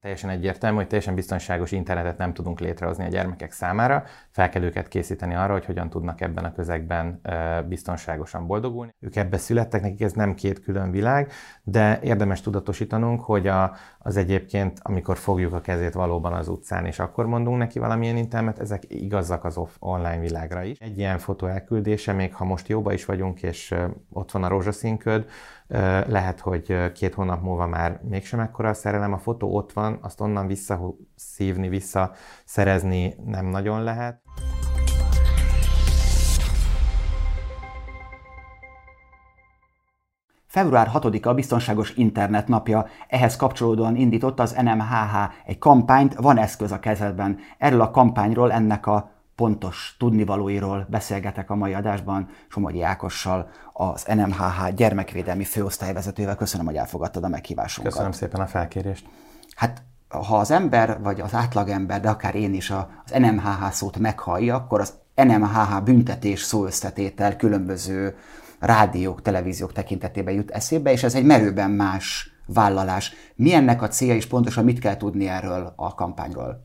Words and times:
Teljesen 0.00 0.30
egyértelmű, 0.30 0.76
hogy 0.76 0.86
teljesen 0.86 1.14
biztonságos 1.14 1.72
internetet 1.72 2.18
nem 2.18 2.32
tudunk 2.32 2.60
létrehozni 2.60 3.04
a 3.04 3.08
gyermekek 3.08 3.52
számára. 3.52 4.04
Fel 4.30 4.48
kell 4.48 4.62
őket 4.62 4.88
készíteni 4.88 5.34
arra, 5.34 5.52
hogy 5.52 5.64
hogyan 5.64 5.90
tudnak 5.90 6.20
ebben 6.20 6.44
a 6.44 6.52
közegben 6.52 7.20
biztonságosan 7.68 8.46
boldogulni. 8.46 8.94
Ők 9.00 9.16
ebbe 9.16 9.36
születtek, 9.36 9.80
nekik 9.82 10.00
ez 10.00 10.12
nem 10.12 10.34
két 10.34 10.60
külön 10.60 10.90
világ, 10.90 11.30
de 11.62 12.00
érdemes 12.02 12.40
tudatosítanunk, 12.40 13.20
hogy 13.20 13.46
a, 13.46 13.76
az 13.98 14.16
egyébként, 14.16 14.78
amikor 14.82 15.16
fogjuk 15.16 15.52
a 15.52 15.60
kezét 15.60 15.92
valóban 15.92 16.32
az 16.32 16.48
utcán, 16.48 16.86
és 16.86 16.98
akkor 16.98 17.26
mondunk 17.26 17.58
neki 17.58 17.78
valamilyen 17.78 18.16
internet, 18.16 18.58
ezek 18.58 18.82
igazak 18.88 19.44
az 19.44 19.56
off, 19.56 19.70
online 19.78 20.20
világra 20.20 20.62
is. 20.62 20.78
Egy 20.78 20.98
ilyen 20.98 21.18
fotó 21.18 21.46
elküldése, 21.46 22.12
még 22.12 22.34
ha 22.34 22.44
most 22.44 22.68
jóba 22.68 22.92
is 22.92 23.04
vagyunk, 23.04 23.42
és 23.42 23.74
ott 24.12 24.30
van 24.30 24.44
a 24.44 24.48
rózsaszínköd, 24.48 25.26
lehet, 26.06 26.40
hogy 26.40 26.92
két 26.92 27.14
hónap 27.14 27.42
múlva 27.42 27.66
már 27.66 28.00
mégsem 28.02 28.40
ekkora 28.40 28.68
a 28.68 28.74
szerelem, 28.74 29.12
a 29.12 29.18
fotó 29.18 29.56
ott 29.56 29.72
van, 29.72 29.98
azt 30.02 30.20
onnan 30.20 30.46
visszaszívni, 30.46 31.68
visszaszerezni 31.68 33.14
nem 33.24 33.46
nagyon 33.46 33.82
lehet. 33.82 34.22
Február 40.46 40.90
6-a 40.94 41.28
a 41.28 41.34
Biztonságos 41.34 41.94
Internet 41.96 42.48
napja. 42.48 42.86
Ehhez 43.08 43.36
kapcsolódóan 43.36 43.96
indított 43.96 44.40
az 44.40 44.52
NMHH 44.62 45.16
egy 45.44 45.58
kampányt, 45.58 46.14
van 46.14 46.38
eszköz 46.38 46.72
a 46.72 46.80
kezedben. 46.80 47.38
Erről 47.58 47.80
a 47.80 47.90
kampányról, 47.90 48.52
ennek 48.52 48.86
a 48.86 49.10
pontos 49.40 49.94
tudnivalóiról 49.98 50.86
beszélgetek 50.90 51.50
a 51.50 51.54
mai 51.54 51.74
adásban 51.74 52.28
Somogyi 52.48 52.82
Ákossal, 52.82 53.48
az 53.72 54.04
NMHH 54.14 54.74
gyermekvédelmi 54.74 55.44
főosztályvezetővel. 55.44 56.36
Köszönöm, 56.36 56.66
hogy 56.66 56.76
elfogadtad 56.76 57.24
a 57.24 57.28
meghívásunkat. 57.28 57.92
Köszönöm 57.92 58.12
szépen 58.12 58.40
a 58.40 58.46
felkérést. 58.46 59.06
Hát 59.56 59.82
ha 60.08 60.38
az 60.38 60.50
ember, 60.50 61.00
vagy 61.02 61.20
az 61.20 61.34
átlagember, 61.34 62.00
de 62.00 62.08
akár 62.08 62.34
én 62.34 62.54
is 62.54 62.70
az 62.70 62.84
NMHH 63.18 63.70
szót 63.70 63.98
meghallja, 63.98 64.54
akkor 64.54 64.80
az 64.80 64.92
NMHH 65.14 65.82
büntetés 65.84 66.42
szóösszetétel 66.42 67.36
különböző 67.36 68.16
rádiók, 68.58 69.22
televíziók 69.22 69.72
tekintetében 69.72 70.34
jut 70.34 70.50
eszébe, 70.50 70.92
és 70.92 71.02
ez 71.02 71.14
egy 71.14 71.24
merőben 71.24 71.70
más 71.70 72.32
vállalás. 72.46 73.12
Mi 73.34 73.52
ennek 73.52 73.82
a 73.82 73.88
célja, 73.88 74.14
és 74.14 74.26
pontosan 74.26 74.64
mit 74.64 74.78
kell 74.78 74.96
tudni 74.96 75.28
erről 75.28 75.72
a 75.76 75.94
kampányról? 75.94 76.64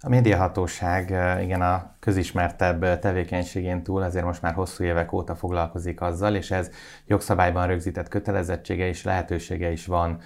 A 0.00 0.08
médiahatóság 0.08 1.10
igen 1.42 1.62
a 1.62 1.94
közismertebb 2.00 2.98
tevékenységén 2.98 3.82
túl 3.82 4.02
azért 4.02 4.24
most 4.24 4.42
már 4.42 4.54
hosszú 4.54 4.84
évek 4.84 5.12
óta 5.12 5.34
foglalkozik 5.34 6.00
azzal, 6.00 6.34
és 6.34 6.50
ez 6.50 6.70
jogszabályban 7.06 7.66
rögzített 7.66 8.08
kötelezettsége 8.08 8.86
és 8.86 9.04
lehetősége 9.04 9.70
is 9.70 9.86
van 9.86 10.20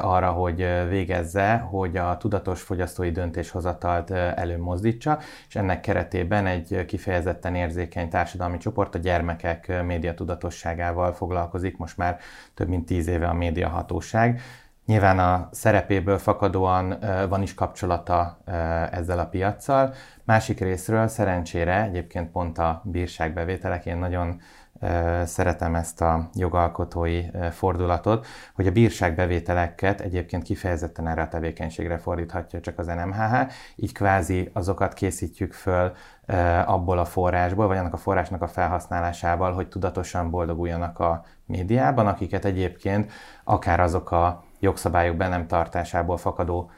arra, 0.00 0.30
hogy 0.30 0.66
végezze, 0.88 1.56
hogy 1.56 1.96
a 1.96 2.16
tudatos 2.16 2.62
fogyasztói 2.62 3.10
döntéshozatalt 3.10 4.10
előmozdítsa, 4.10 5.18
és 5.48 5.56
ennek 5.56 5.80
keretében 5.80 6.46
egy 6.46 6.84
kifejezetten 6.86 7.54
érzékeny 7.54 8.08
társadalmi 8.08 8.58
csoport 8.58 8.94
a 8.94 8.98
gyermekek 8.98 9.82
médiatudatosságával 9.84 11.12
foglalkozik, 11.12 11.76
most 11.76 11.96
már 11.96 12.18
több 12.54 12.68
mint 12.68 12.86
tíz 12.86 13.06
éve 13.06 13.28
a 13.28 13.34
médiahatóság. 13.34 14.40
Nyilván 14.86 15.18
a 15.18 15.48
szerepéből 15.50 16.18
fakadóan 16.18 16.98
van 17.28 17.42
is 17.42 17.54
kapcsolata 17.54 18.38
ezzel 18.90 19.18
a 19.18 19.26
piaccal. 19.26 19.94
Másik 20.24 20.60
részről 20.60 21.08
szerencsére 21.08 21.82
egyébként 21.82 22.30
pont 22.30 22.58
a 22.58 22.82
bírságbevételek, 22.84 23.86
én 23.86 23.96
nagyon 23.96 24.40
szeretem 25.24 25.74
ezt 25.74 26.00
a 26.00 26.28
jogalkotói 26.34 27.22
fordulatot, 27.50 28.26
hogy 28.54 28.66
a 28.66 28.72
bírságbevételeket 28.72 30.00
egyébként 30.00 30.42
kifejezetten 30.42 31.08
erre 31.08 31.22
a 31.22 31.28
tevékenységre 31.28 31.98
fordíthatja 31.98 32.60
csak 32.60 32.78
az 32.78 32.86
NMHH, 32.86 33.52
így 33.76 33.92
kvázi 33.92 34.50
azokat 34.52 34.92
készítjük 34.92 35.52
föl 35.52 35.92
abból 36.66 36.98
a 36.98 37.04
forrásból, 37.04 37.66
vagy 37.66 37.76
annak 37.76 37.92
a 37.92 37.96
forrásnak 37.96 38.42
a 38.42 38.48
felhasználásával, 38.48 39.52
hogy 39.52 39.68
tudatosan 39.68 40.30
boldoguljanak 40.30 40.98
a 40.98 41.24
médiában, 41.46 42.06
akiket 42.06 42.44
egyébként 42.44 43.12
akár 43.44 43.80
azok 43.80 44.10
a 44.10 44.44
jogszabályok 44.62 45.16
be 45.16 45.28
nem 45.28 45.46
tartásából 45.46 46.16
fakadó 46.16 46.70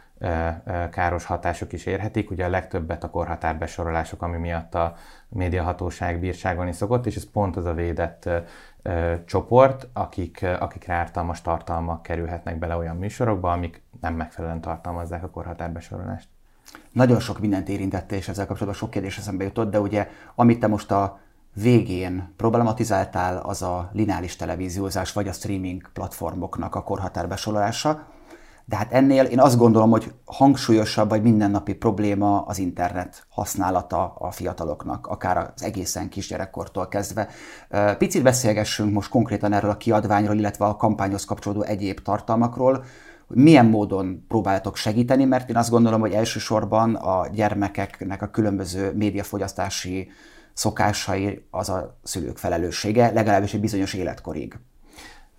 káros 0.91 1.25
hatások 1.25 1.73
is 1.73 1.87
érhetik. 1.87 2.31
Ugye 2.31 2.45
a 2.45 2.49
legtöbbet 2.49 3.05
a 3.05 3.11
korhatárbesorolások, 3.11 4.23
ami 4.23 4.37
miatt 4.37 4.75
a 4.75 4.95
médiahatóság 5.29 6.21
bírságolni 6.21 6.73
szokott, 6.73 7.07
és 7.07 7.17
ez 7.17 7.31
pont 7.31 7.57
az 7.57 7.65
a 7.65 7.75
védett 7.75 8.29
csoport, 9.25 9.89
akik, 9.93 10.47
akik 10.59 10.89
ártalmas 10.89 11.43
tartalmak 11.43 12.03
kerülhetnek 12.03 12.59
bele 12.59 12.77
olyan 12.77 12.97
műsorokba, 12.97 13.53
amik 13.53 13.83
nem 14.01 14.15
megfelelően 14.15 14.61
tartalmazzák 14.61 15.23
a 15.23 15.31
korhatárbesorolást. 15.31 16.29
Nagyon 16.93 17.21
sok 17.21 17.41
mindent 17.41 17.69
érintette, 17.69 18.17
és 18.17 18.29
ezzel 18.29 18.47
kapcsolatban 18.47 18.81
sok 18.81 18.91
kérdés 18.91 19.19
eszembe 19.19 19.45
jutott, 19.45 19.71
de 19.71 19.81
ugye 19.81 20.09
amit 20.35 20.61
te 20.61 20.67
most 20.67 20.91
a 20.91 21.21
végén 21.55 22.33
problematizáltál, 22.37 23.37
az 23.37 23.63
a 23.63 23.91
lineáris 23.93 24.37
televíziózás, 24.37 25.13
vagy 25.13 25.29
a 25.29 25.33
streaming 25.33 25.91
platformoknak 25.93 26.75
a 26.75 26.83
korhatárbesorolása. 26.83 28.07
De 28.67 28.77
hát 28.77 28.93
ennél 28.93 29.25
én 29.25 29.41
azt 29.41 29.57
gondolom, 29.57 29.91
hogy 29.91 30.13
hangsúlyosabb 30.25 31.09
vagy 31.09 31.23
mindennapi 31.23 31.75
probléma 31.75 32.41
az 32.41 32.59
internet 32.59 33.27
használata 33.29 34.15
a 34.19 34.31
fiataloknak, 34.31 35.07
akár 35.07 35.37
az 35.37 35.63
egészen 35.63 36.09
kisgyerekkortól 36.09 36.89
kezdve. 36.89 37.29
Picit 37.99 38.23
beszélgessünk 38.23 38.93
most 38.93 39.11
konkrétan 39.11 39.53
erről 39.53 39.71
a 39.71 39.77
kiadványról, 39.77 40.37
illetve 40.37 40.65
a 40.65 40.77
kampányhoz 40.77 41.25
kapcsolódó 41.25 41.63
egyéb 41.63 42.01
tartalmakról, 42.01 42.85
hogy 43.27 43.37
milyen 43.37 43.67
módon 43.67 44.25
próbáltok 44.29 44.77
segíteni, 44.77 45.25
mert 45.25 45.51
én 45.51 45.57
azt 45.57 45.71
gondolom, 45.71 46.01
hogy 46.01 46.13
elsősorban 46.13 46.95
a 46.95 47.29
gyermekeknek 47.29 48.23
a 48.23 48.31
különböző 48.31 48.93
médiafogyasztási 48.95 50.09
szokásai 50.55 51.47
az 51.51 51.69
a 51.69 51.99
szülők 52.03 52.37
felelőssége, 52.37 53.11
legalábbis 53.13 53.55
egy 53.55 53.61
bizonyos 53.61 53.95
életkorig. 53.95 54.59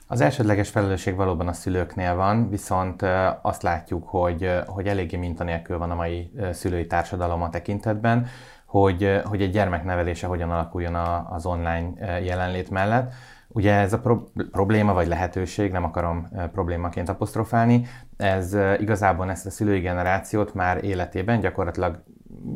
Az 0.08 0.22
elsődleges 0.22 0.70
felelősség 0.70 1.16
valóban 1.16 1.48
a 1.48 1.54
szülőknél 1.54 2.16
van, 2.16 2.50
viszont 2.50 3.02
azt 3.42 3.62
látjuk, 3.62 4.08
hogy, 4.08 4.52
hogy 4.66 4.88
eléggé 4.88 5.18
mintanélkül 5.18 5.78
van 5.78 5.92
a 5.92 5.96
mai 5.96 6.32
szülői 6.52 6.88
társadalom 6.88 7.42
a 7.42 7.50
tekintetben, 7.50 8.28
hogy, 8.66 9.22
hogy 9.24 9.42
egy 9.42 9.52
gyermek 9.52 9.84
nevelése 9.84 10.28
hogyan 10.28 10.52
alakuljon 10.52 10.96
az 11.30 11.46
online 11.46 12.20
jelenlét 12.20 12.70
mellett. 12.70 13.14
Ugye 13.48 13.74
ez 13.74 13.94
a 13.94 14.00
pro- 14.00 14.32
probléma 14.52 14.94
vagy 14.94 15.08
lehetőség, 15.08 15.72
nem 15.72 15.84
akarom 15.84 16.28
problémaként 16.52 17.10
apostrofálni, 17.10 17.86
ez 18.18 18.58
igazából 18.80 19.30
ezt 19.30 19.46
a 19.46 19.50
szülői 19.50 19.80
generációt 19.80 20.54
már 20.54 20.84
életében 20.84 21.40
gyakorlatilag 21.40 22.04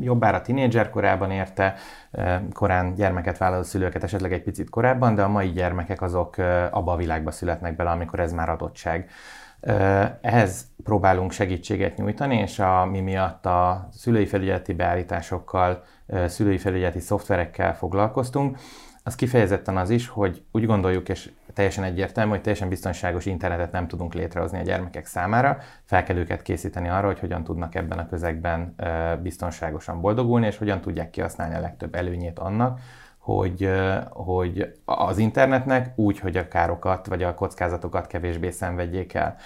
jobbára 0.00 0.40
tinédzser 0.40 0.90
korában 0.90 1.30
érte, 1.30 1.74
korán 2.52 2.94
gyermeket 2.94 3.38
vállaló 3.38 3.62
szülőket 3.62 4.02
esetleg 4.02 4.32
egy 4.32 4.42
picit 4.42 4.70
korábban, 4.70 5.14
de 5.14 5.22
a 5.22 5.28
mai 5.28 5.50
gyermekek 5.50 6.02
azok 6.02 6.36
abba 6.70 6.92
a 6.92 6.96
világba 6.96 7.30
születnek 7.30 7.76
bele, 7.76 7.90
amikor 7.90 8.20
ez 8.20 8.32
már 8.32 8.48
adottság. 8.48 9.10
Ehhez 10.20 10.66
próbálunk 10.84 11.32
segítséget 11.32 11.96
nyújtani, 11.96 12.36
és 12.36 12.58
a, 12.58 12.84
mi 12.84 13.00
miatt 13.00 13.46
a 13.46 13.88
szülői 13.92 14.26
felügyeleti 14.26 14.72
beállításokkal, 14.72 15.82
szülői 16.26 16.58
felügyeleti 16.58 17.00
szoftverekkel 17.00 17.74
foglalkoztunk, 17.74 18.58
az 19.04 19.14
kifejezetten 19.14 19.76
az 19.76 19.90
is, 19.90 20.08
hogy 20.08 20.42
úgy 20.52 20.66
gondoljuk, 20.66 21.08
és 21.08 21.30
teljesen 21.52 21.84
egyértelmű, 21.84 22.30
hogy 22.30 22.40
teljesen 22.40 22.68
biztonságos 22.68 23.26
internetet 23.26 23.72
nem 23.72 23.88
tudunk 23.88 24.14
létrehozni 24.14 24.58
a 24.58 24.62
gyermekek 24.62 25.06
számára. 25.06 25.58
Fel 25.84 26.02
kell 26.02 26.16
őket 26.16 26.42
készíteni 26.42 26.88
arra, 26.88 27.06
hogy 27.06 27.18
hogyan 27.18 27.44
tudnak 27.44 27.74
ebben 27.74 27.98
a 27.98 28.08
közegben 28.08 28.74
biztonságosan 29.22 30.00
boldogulni, 30.00 30.46
és 30.46 30.58
hogyan 30.58 30.80
tudják 30.80 31.10
kihasználni 31.10 31.54
a 31.54 31.60
legtöbb 31.60 31.94
előnyét 31.94 32.38
annak, 32.38 32.80
hogy, 33.18 33.70
hogy 34.08 34.74
az 34.84 35.18
internetnek 35.18 35.92
úgy, 35.98 36.18
hogy 36.18 36.36
a 36.36 36.48
károkat 36.48 37.06
vagy 37.06 37.22
a 37.22 37.34
kockázatokat 37.34 38.06
kevésbé 38.06 38.50
szenvedjék 38.50 39.14
el. 39.14 39.36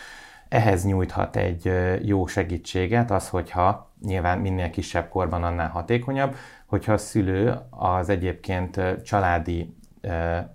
Ehhez 0.54 0.84
nyújthat 0.84 1.36
egy 1.36 1.72
jó 2.02 2.26
segítséget 2.26 3.10
az, 3.10 3.28
hogyha 3.28 3.92
nyilván 4.04 4.38
minél 4.38 4.70
kisebb 4.70 5.08
korban 5.08 5.44
annál 5.44 5.68
hatékonyabb, 5.68 6.36
hogyha 6.66 6.92
a 6.92 6.98
szülő 6.98 7.58
az 7.70 8.08
egyébként 8.08 8.80
családi 9.04 9.76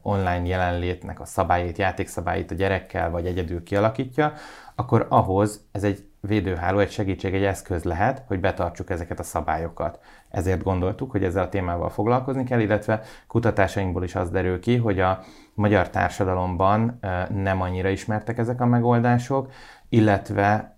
online 0.01 0.45
jelenlétnek 0.45 1.19
a 1.19 1.25
szabályait, 1.25 1.77
játékszabályait 1.77 2.51
a 2.51 2.55
gyerekkel 2.55 3.09
vagy 3.09 3.25
egyedül 3.25 3.63
kialakítja, 3.63 4.33
akkor 4.75 5.05
ahhoz 5.09 5.67
ez 5.71 5.83
egy 5.83 6.09
védőháló 6.21 6.79
egy 6.79 6.91
segítség, 6.91 7.33
egy 7.33 7.43
eszköz 7.43 7.83
lehet, 7.83 8.23
hogy 8.27 8.39
betartsuk 8.39 8.89
ezeket 8.89 9.19
a 9.19 9.23
szabályokat. 9.23 9.99
Ezért 10.29 10.63
gondoltuk, 10.63 11.11
hogy 11.11 11.23
ezzel 11.23 11.43
a 11.43 11.49
témával 11.49 11.89
foglalkozni 11.89 12.43
kell, 12.43 12.59
illetve 12.59 13.01
kutatásainkból 13.27 14.03
is 14.03 14.15
az 14.15 14.29
derül 14.29 14.59
ki, 14.59 14.77
hogy 14.77 14.99
a 14.99 15.19
magyar 15.53 15.89
társadalomban 15.89 16.99
nem 17.33 17.61
annyira 17.61 17.89
ismertek 17.89 18.37
ezek 18.37 18.61
a 18.61 18.65
megoldások, 18.65 19.51
illetve 19.89 20.77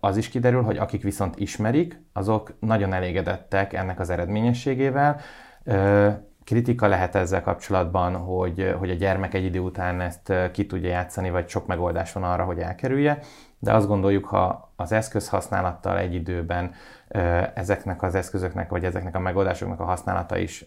az 0.00 0.16
is 0.16 0.28
kiderül, 0.28 0.62
hogy 0.62 0.76
akik 0.76 1.02
viszont 1.02 1.38
ismerik, 1.38 2.02
azok 2.12 2.54
nagyon 2.60 2.92
elégedettek 2.92 3.72
ennek 3.72 4.00
az 4.00 4.10
eredményességével. 4.10 5.20
Kritika 6.44 6.86
lehet 6.86 7.14
ezzel 7.14 7.42
kapcsolatban, 7.42 8.16
hogy, 8.16 8.74
hogy 8.78 8.90
a 8.90 8.94
gyermek 8.94 9.34
egy 9.34 9.44
idő 9.44 9.58
után 9.58 10.00
ezt 10.00 10.32
ki 10.52 10.66
tudja 10.66 10.88
játszani, 10.88 11.30
vagy 11.30 11.48
sok 11.48 11.66
megoldás 11.66 12.12
van 12.12 12.22
arra, 12.22 12.44
hogy 12.44 12.58
elkerülje, 12.58 13.18
de 13.58 13.72
azt 13.72 13.86
gondoljuk, 13.86 14.24
ha 14.24 14.72
az 14.76 14.92
eszköz 14.92 15.28
használattal 15.28 15.98
egy 15.98 16.14
időben 16.14 16.72
ezeknek 17.54 18.02
az 18.02 18.14
eszközöknek, 18.14 18.70
vagy 18.70 18.84
ezeknek 18.84 19.14
a 19.14 19.18
megoldásoknak 19.18 19.80
a 19.80 19.84
használata 19.84 20.36
is 20.36 20.64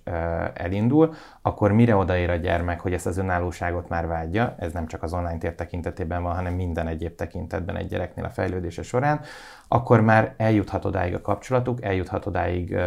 elindul, 0.54 1.14
akkor 1.42 1.72
mire 1.72 1.96
odaér 1.96 2.30
a 2.30 2.36
gyermek, 2.36 2.80
hogy 2.80 2.94
ezt 2.94 3.06
az 3.06 3.18
önállóságot 3.18 3.90
már 3.90 4.08
vágyja, 4.08 4.56
ez 4.60 4.74
nem 4.74 4.88
csak 4.88 5.04
az 5.04 5.14
online 5.14 5.38
tér 5.38 5.56
tekintetében 5.56 6.24
van, 6.24 6.36
hanem 6.36 6.54
minden 6.54 6.88
egyéb 6.88 7.16
tekintetben 7.16 7.76
egy 7.76 7.88
gyereknél 7.88 8.26
a 8.26 8.30
fejlődése 8.30 8.84
során, 8.84 9.20
akkor 9.68 10.02
már 10.02 10.34
eljuthat 10.38 10.86
odáig 10.86 11.14
a 11.14 11.22
kapcsolatuk, 11.22 11.84
eljuthat 11.84 12.26
odáig 12.26 12.78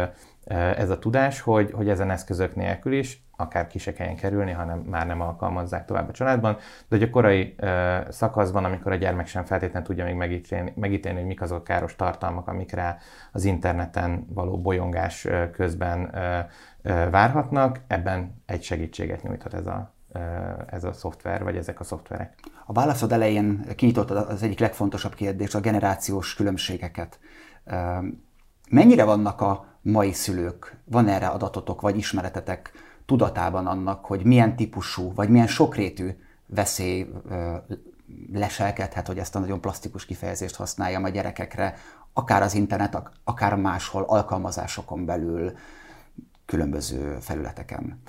ez 0.75 0.89
a 0.89 0.99
tudás, 0.99 1.41
hogy, 1.41 1.71
hogy 1.71 1.89
ezen 1.89 2.09
eszközök 2.09 2.55
nélkül 2.55 2.93
is 2.93 3.23
akár 3.39 3.67
ki 3.67 3.77
se 3.77 3.93
kelljen 3.93 4.15
kerülni, 4.15 4.51
hanem 4.51 4.79
már 4.79 5.07
nem 5.07 5.21
alkalmazzák 5.21 5.85
tovább 5.85 6.09
a 6.09 6.11
családban. 6.11 6.53
De 6.87 6.95
hogy 6.97 7.03
a 7.03 7.09
korai 7.09 7.55
ö, 7.57 7.97
szakaszban, 8.09 8.65
amikor 8.65 8.91
a 8.91 8.95
gyermek 8.95 9.27
sem 9.27 9.45
feltétlenül 9.45 9.87
tudja 9.87 10.05
még 10.05 10.15
megítélni, 10.15 10.73
megítélni, 10.75 11.17
hogy 11.17 11.27
mik 11.27 11.41
azok 11.41 11.57
a 11.57 11.63
káros 11.63 11.95
tartalmak, 11.95 12.47
amik 12.47 12.71
rá 12.71 12.97
az 13.31 13.45
interneten 13.45 14.25
való 14.33 14.61
bolyongás 14.61 15.27
közben 15.51 16.15
ö, 16.15 16.39
ö, 16.81 17.09
várhatnak, 17.09 17.79
ebben 17.87 18.41
egy 18.45 18.63
segítséget 18.63 19.23
nyújthat 19.23 19.53
ez 19.53 19.65
a, 19.65 19.93
ez 20.65 20.83
a 20.83 20.93
szoftver, 20.93 21.43
vagy 21.43 21.55
ezek 21.55 21.79
a 21.79 21.83
szoftverek. 21.83 22.33
A 22.65 22.73
válaszod 22.73 23.11
elején 23.11 23.65
kinyitottad 23.75 24.17
az 24.29 24.43
egyik 24.43 24.59
legfontosabb 24.59 25.13
kérdés, 25.13 25.55
a 25.55 25.59
generációs 25.59 26.35
különbségeket. 26.35 27.19
Mennyire 28.69 29.03
vannak 29.03 29.41
a 29.41 29.65
mai 29.81 30.11
szülők, 30.11 30.77
van 30.85 31.07
erre 31.07 31.27
adatotok, 31.27 31.81
vagy 31.81 31.97
ismeretetek 31.97 32.71
tudatában 33.09 33.67
annak, 33.67 34.05
hogy 34.05 34.25
milyen 34.25 34.55
típusú, 34.55 35.13
vagy 35.13 35.29
milyen 35.29 35.47
sokrétű 35.47 36.09
veszély 36.45 37.07
leselkedhet, 38.33 39.07
hogy 39.07 39.17
ezt 39.17 39.35
a 39.35 39.39
nagyon 39.39 39.61
plastikus 39.61 40.05
kifejezést 40.05 40.55
használjam 40.55 41.03
a 41.03 41.09
gyerekekre, 41.09 41.75
akár 42.13 42.41
az 42.41 42.53
internet, 42.53 43.01
akár 43.23 43.55
máshol, 43.55 44.03
alkalmazásokon 44.03 45.05
belül, 45.05 45.51
különböző 46.45 47.17
felületeken. 47.19 48.01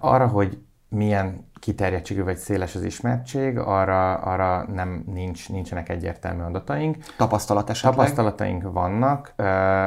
Arra, 0.00 0.26
hogy 0.26 0.58
milyen 0.88 1.46
kiterjedtségű 1.60 2.22
vagy 2.22 2.36
széles 2.36 2.74
az 2.74 2.82
ismertség, 2.82 3.58
arra, 3.58 4.14
arra 4.14 4.64
nem 4.72 5.04
nincs, 5.06 5.48
nincsenek 5.48 5.88
egyértelmű 5.88 6.42
adataink. 6.42 6.96
Tapasztalat 7.16 7.70
esetleg? 7.70 7.94
Tapasztalataink 7.94 8.72
vannak. 8.72 9.34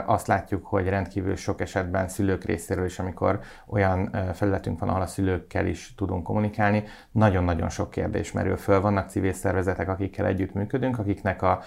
Azt 0.05 0.27
látjuk, 0.27 0.65
hogy 0.65 0.87
rendkívül 0.87 1.35
sok 1.35 1.61
esetben 1.61 2.07
szülők 2.07 2.43
részéről 2.43 2.85
is, 2.85 2.99
amikor 2.99 3.39
olyan 3.67 4.17
felületünk 4.33 4.79
van, 4.79 4.89
ahol 4.89 5.01
a 5.01 5.07
szülőkkel 5.07 5.65
is 5.65 5.93
tudunk 5.97 6.23
kommunikálni, 6.23 6.83
nagyon-nagyon 7.11 7.69
sok 7.69 7.89
kérdés 7.89 8.31
merül 8.31 8.57
föl. 8.57 8.81
Vannak 8.81 9.09
civil 9.09 9.33
szervezetek, 9.33 9.89
akikkel 9.89 10.25
együtt 10.25 10.53
működünk, 10.53 10.99
akiknek 10.99 11.41
a 11.41 11.61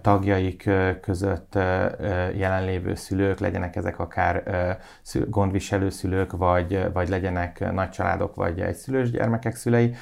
tagjaik 0.00 0.70
között 1.00 1.54
jelenlévő 2.34 2.94
szülők, 2.94 3.38
legyenek 3.38 3.76
ezek 3.76 3.98
akár 3.98 4.42
gondviselő 5.28 5.90
szülők, 5.90 6.32
vagy, 6.32 6.92
vagy 6.92 7.08
legyenek 7.08 7.72
nagy 7.72 7.90
családok, 7.90 8.34
vagy 8.34 8.60
egyszülős 8.60 9.10
gyermekek 9.10 9.54
szülei. 9.54 9.94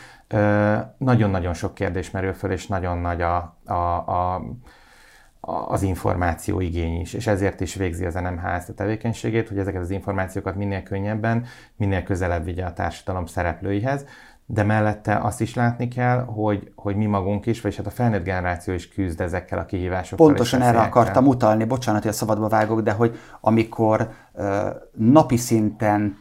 Nagyon-nagyon 0.99 1.55
sok 1.55 1.75
kérdés 1.75 2.11
merül 2.11 2.33
föl, 2.33 2.51
és 2.51 2.67
nagyon 2.67 2.99
nagy 2.99 3.23
a, 3.23 3.57
a, 3.65 3.73
a 3.73 4.43
az 5.41 5.83
információ 5.83 6.61
igény 6.61 7.01
is, 7.01 7.15
és 7.15 7.27
ezért 7.27 7.61
is 7.61 7.75
végzi 7.75 8.05
az 8.05 8.15
NMH 8.15 8.55
ezt 8.55 8.69
a 8.69 8.75
tevékenységét, 8.75 9.49
hogy 9.49 9.59
ezeket 9.59 9.81
az 9.81 9.91
információkat 9.91 10.57
minél 10.57 10.83
könnyebben, 10.83 11.47
minél 11.77 12.03
közelebb 12.03 12.45
vigye 12.45 12.65
a 12.65 12.73
társadalom 12.73 13.27
szereplőihez 13.27 14.05
de 14.51 14.63
mellette 14.63 15.17
azt 15.17 15.41
is 15.41 15.55
látni 15.55 15.89
kell, 15.89 16.25
hogy, 16.25 16.73
hogy 16.75 16.97
mi 16.97 17.07
magunk 17.07 17.47
is, 17.47 17.61
vagy 17.61 17.77
hát 17.77 17.87
a 17.87 17.91
felnőtt 17.91 18.25
generáció 18.25 18.75
is 18.75 18.89
küzd 18.89 19.21
ezekkel 19.21 19.59
a 19.59 19.65
kihívásokkal. 19.65 20.27
Pontosan 20.27 20.63
erre 20.63 20.81
akartam 20.81 21.27
utalni, 21.27 21.65
bocsánat, 21.65 22.03
hogy 22.03 22.11
a 22.11 22.15
szabadba 22.15 22.49
vágok, 22.49 22.81
de 22.81 22.93
hogy 22.93 23.19
amikor 23.41 24.11
uh, 24.33 24.47
napi 24.93 25.37
szinten 25.37 26.17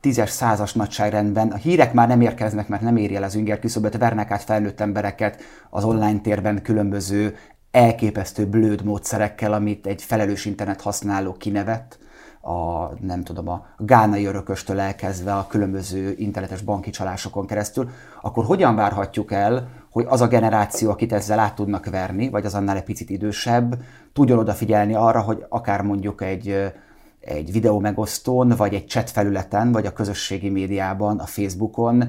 tízes, 0.00 0.30
százas 0.30 0.72
nagyságrendben. 0.72 1.48
A 1.48 1.56
hírek 1.56 1.92
már 1.92 2.08
nem 2.08 2.20
érkeznek, 2.20 2.68
mert 2.68 2.82
nem 2.82 2.96
éri 2.96 3.16
el 3.16 3.22
az 3.22 3.34
inger 3.34 3.58
küszöböt, 3.58 3.98
vernek 3.98 4.30
át 4.30 4.42
felnőtt 4.42 4.80
embereket 4.80 5.42
az 5.70 5.84
online 5.84 6.20
térben 6.20 6.62
különböző 6.62 7.36
elképesztő 7.70 8.46
blőd 8.46 8.84
módszerekkel, 8.84 9.52
amit 9.52 9.86
egy 9.86 10.02
felelős 10.02 10.44
internet 10.44 10.80
használó 10.80 11.32
kinevet 11.32 11.98
a, 12.40 12.88
nem 13.00 13.22
tudom, 13.22 13.48
a 13.48 13.66
gánai 13.78 14.24
örököstől 14.24 14.80
elkezdve 14.80 15.34
a 15.34 15.46
különböző 15.46 16.14
internetes 16.18 16.62
banki 16.62 16.90
csalásokon 16.90 17.46
keresztül, 17.46 17.90
akkor 18.22 18.44
hogyan 18.44 18.74
várhatjuk 18.74 19.32
el, 19.32 19.68
hogy 19.90 20.04
az 20.08 20.20
a 20.20 20.28
generáció, 20.28 20.90
akit 20.90 21.12
ezzel 21.12 21.38
át 21.38 21.54
tudnak 21.54 21.86
verni, 21.86 22.28
vagy 22.28 22.44
az 22.44 22.54
annál 22.54 22.76
egy 22.76 22.84
picit 22.84 23.10
idősebb, 23.10 23.82
tudjon 24.12 24.38
odafigyelni 24.38 24.94
arra, 24.94 25.20
hogy 25.20 25.44
akár 25.48 25.82
mondjuk 25.82 26.22
egy, 26.22 26.72
egy 27.20 27.52
videó 27.52 27.78
megosztón, 27.78 28.48
vagy 28.48 28.74
egy 28.74 28.88
chat 28.88 29.10
felületen, 29.10 29.72
vagy 29.72 29.86
a 29.86 29.92
közösségi 29.92 30.48
médiában, 30.48 31.18
a 31.18 31.26
Facebookon 31.26 32.04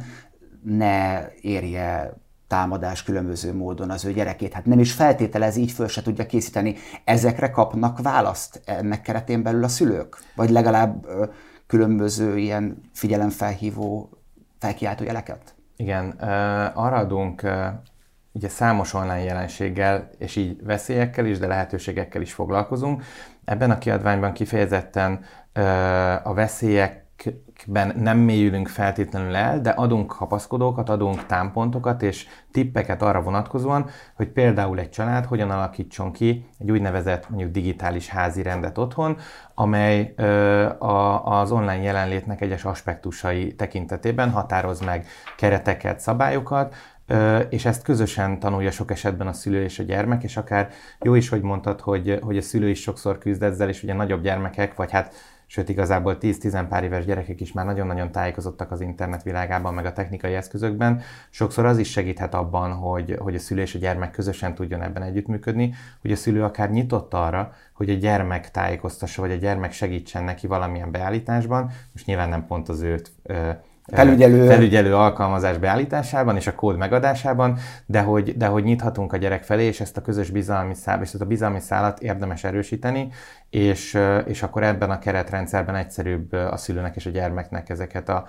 ne 0.63 1.27
érje 1.41 2.13
támadás 2.51 3.03
különböző 3.03 3.53
módon 3.53 3.89
az 3.89 4.05
ő 4.05 4.13
gyerekét. 4.13 4.53
Hát 4.53 4.65
nem 4.65 4.79
is 4.79 4.91
feltételez, 4.91 5.55
így 5.55 5.71
föl 5.71 5.87
se 5.87 6.01
tudja 6.01 6.25
készíteni. 6.25 6.75
Ezekre 7.03 7.49
kapnak 7.49 8.01
választ 8.01 8.61
ennek 8.65 9.01
keretén 9.01 9.43
belül 9.43 9.63
a 9.63 9.67
szülők? 9.67 10.17
Vagy 10.35 10.49
legalább 10.49 11.05
ö, 11.05 11.25
különböző 11.67 12.37
ilyen 12.37 12.81
figyelemfelhívó 12.93 14.09
felkiáltó 14.59 15.03
jeleket? 15.03 15.55
Igen, 15.75 16.09
arra 16.73 16.95
adunk 16.95 17.41
ugye 18.31 18.49
számos 18.49 18.93
online 18.93 19.23
jelenséggel, 19.23 20.09
és 20.17 20.35
így 20.35 20.63
veszélyekkel 20.63 21.25
is, 21.25 21.39
de 21.39 21.47
lehetőségekkel 21.47 22.21
is 22.21 22.33
foglalkozunk. 22.33 23.03
Ebben 23.45 23.71
a 23.71 23.77
kiadványban 23.77 24.33
kifejezetten 24.33 25.23
a 26.23 26.33
veszélyek 26.33 27.00
ben 27.67 27.93
nem 27.97 28.17
mélyülünk 28.17 28.67
feltétlenül 28.67 29.35
el, 29.35 29.61
de 29.61 29.69
adunk 29.69 30.07
kapaszkodókat, 30.07 30.89
adunk 30.89 31.25
támpontokat 31.25 32.01
és 32.01 32.27
tippeket 32.51 33.01
arra 33.01 33.21
vonatkozóan, 33.21 33.89
hogy 34.15 34.27
például 34.27 34.79
egy 34.79 34.89
család 34.89 35.25
hogyan 35.25 35.51
alakítson 35.51 36.11
ki 36.11 36.49
egy 36.59 36.71
úgynevezett 36.71 37.29
mondjuk 37.29 37.51
digitális 37.51 38.07
házi 38.07 38.41
rendet 38.41 38.77
otthon, 38.77 39.17
amely 39.55 40.13
ö, 40.15 40.63
a, 40.77 41.25
az 41.39 41.51
online 41.51 41.81
jelenlétnek 41.81 42.41
egyes 42.41 42.65
aspektusai 42.65 43.55
tekintetében 43.55 44.31
határoz 44.31 44.79
meg 44.79 45.05
kereteket, 45.37 45.99
szabályokat, 45.99 46.75
és 47.49 47.65
ezt 47.65 47.83
közösen 47.83 48.39
tanulja 48.39 48.71
sok 48.71 48.91
esetben 48.91 49.27
a 49.27 49.33
szülő 49.33 49.63
és 49.63 49.79
a 49.79 49.83
gyermek, 49.83 50.23
és 50.23 50.37
akár 50.37 50.69
jó 51.01 51.15
is, 51.15 51.29
hogy 51.29 51.41
mondtad, 51.41 51.79
hogy, 51.79 52.19
hogy 52.21 52.37
a 52.37 52.41
szülő 52.41 52.69
is 52.69 52.81
sokszor 52.81 53.17
küzd 53.17 53.43
ezzel, 53.43 53.69
és 53.69 53.83
ugye 53.83 53.93
nagyobb 53.93 54.21
gyermekek, 54.21 54.75
vagy 54.75 54.91
hát 54.91 55.13
sőt 55.51 55.69
igazából 55.69 56.17
10-10 56.21 56.65
pár 56.69 56.83
éves 56.83 57.05
gyerekek 57.05 57.41
is 57.41 57.51
már 57.51 57.65
nagyon-nagyon 57.65 58.11
tájékozottak 58.11 58.71
az 58.71 58.81
internet 58.81 59.23
világában, 59.23 59.73
meg 59.73 59.85
a 59.85 59.93
technikai 59.93 60.33
eszközökben. 60.33 61.01
Sokszor 61.29 61.65
az 61.65 61.77
is 61.77 61.91
segíthet 61.91 62.33
abban, 62.33 62.71
hogy, 62.71 63.15
hogy 63.19 63.35
a 63.35 63.39
szülő 63.39 63.61
és 63.61 63.75
a 63.75 63.79
gyermek 63.79 64.11
közösen 64.11 64.55
tudjon 64.55 64.81
ebben 64.81 65.03
együttműködni, 65.03 65.73
hogy 66.01 66.11
a 66.11 66.15
szülő 66.15 66.43
akár 66.43 66.71
nyitott 66.71 67.13
arra, 67.13 67.53
hogy 67.73 67.89
a 67.89 67.93
gyermek 67.93 68.51
tájékoztassa, 68.51 69.21
vagy 69.21 69.31
a 69.31 69.35
gyermek 69.35 69.71
segítsen 69.71 70.23
neki 70.23 70.47
valamilyen 70.47 70.91
beállításban. 70.91 71.71
Most 71.93 72.05
nyilván 72.05 72.29
nem 72.29 72.45
pont 72.45 72.69
az 72.69 72.81
őt 72.81 73.11
felügyelő... 73.91 74.47
felügyelő 74.47 74.95
alkalmazás 74.95 75.57
beállításában 75.57 76.35
és 76.35 76.47
a 76.47 76.55
kód 76.55 76.77
megadásában, 76.77 77.57
de 77.85 78.01
hogy, 78.01 78.37
de 78.37 78.45
hogy 78.45 78.63
nyithatunk 78.63 79.13
a 79.13 79.17
gyerek 79.17 79.43
felé, 79.43 79.65
és 79.65 79.81
ezt 79.81 79.97
a 79.97 80.01
közös 80.01 80.29
bizalmi 80.29 80.73
szál, 80.73 81.01
és 81.01 81.11
ezt 81.11 81.21
a 81.21 81.25
bizalmi 81.25 81.59
szálat 81.59 81.99
érdemes 81.99 82.43
erősíteni, 82.43 83.09
és, 83.49 83.97
és 84.25 84.43
akkor 84.43 84.63
ebben 84.63 84.89
a 84.89 84.99
keretrendszerben 84.99 85.75
egyszerűbb 85.75 86.33
a 86.33 86.57
szülőnek 86.57 86.95
és 86.95 87.05
a 87.05 87.09
gyermeknek 87.09 87.69
ezeket 87.69 88.09
a 88.09 88.25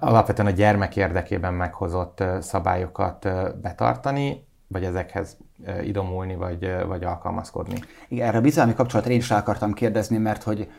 alapvetően 0.00 0.48
a 0.48 0.50
gyermek 0.50 0.96
érdekében 0.96 1.54
meghozott 1.54 2.24
szabályokat 2.40 3.28
betartani, 3.62 4.46
vagy 4.66 4.84
ezekhez 4.84 5.36
idomulni, 5.82 6.34
vagy, 6.34 6.72
vagy 6.86 7.04
alkalmazkodni. 7.04 7.78
Igen, 8.08 8.28
erre 8.28 8.38
a 8.38 8.40
bizalmi 8.40 8.74
kapcsolatra 8.74 9.12
én 9.12 9.18
is 9.18 9.30
akartam 9.30 9.72
kérdezni, 9.72 10.16
mert 10.16 10.42
hogy 10.42 10.70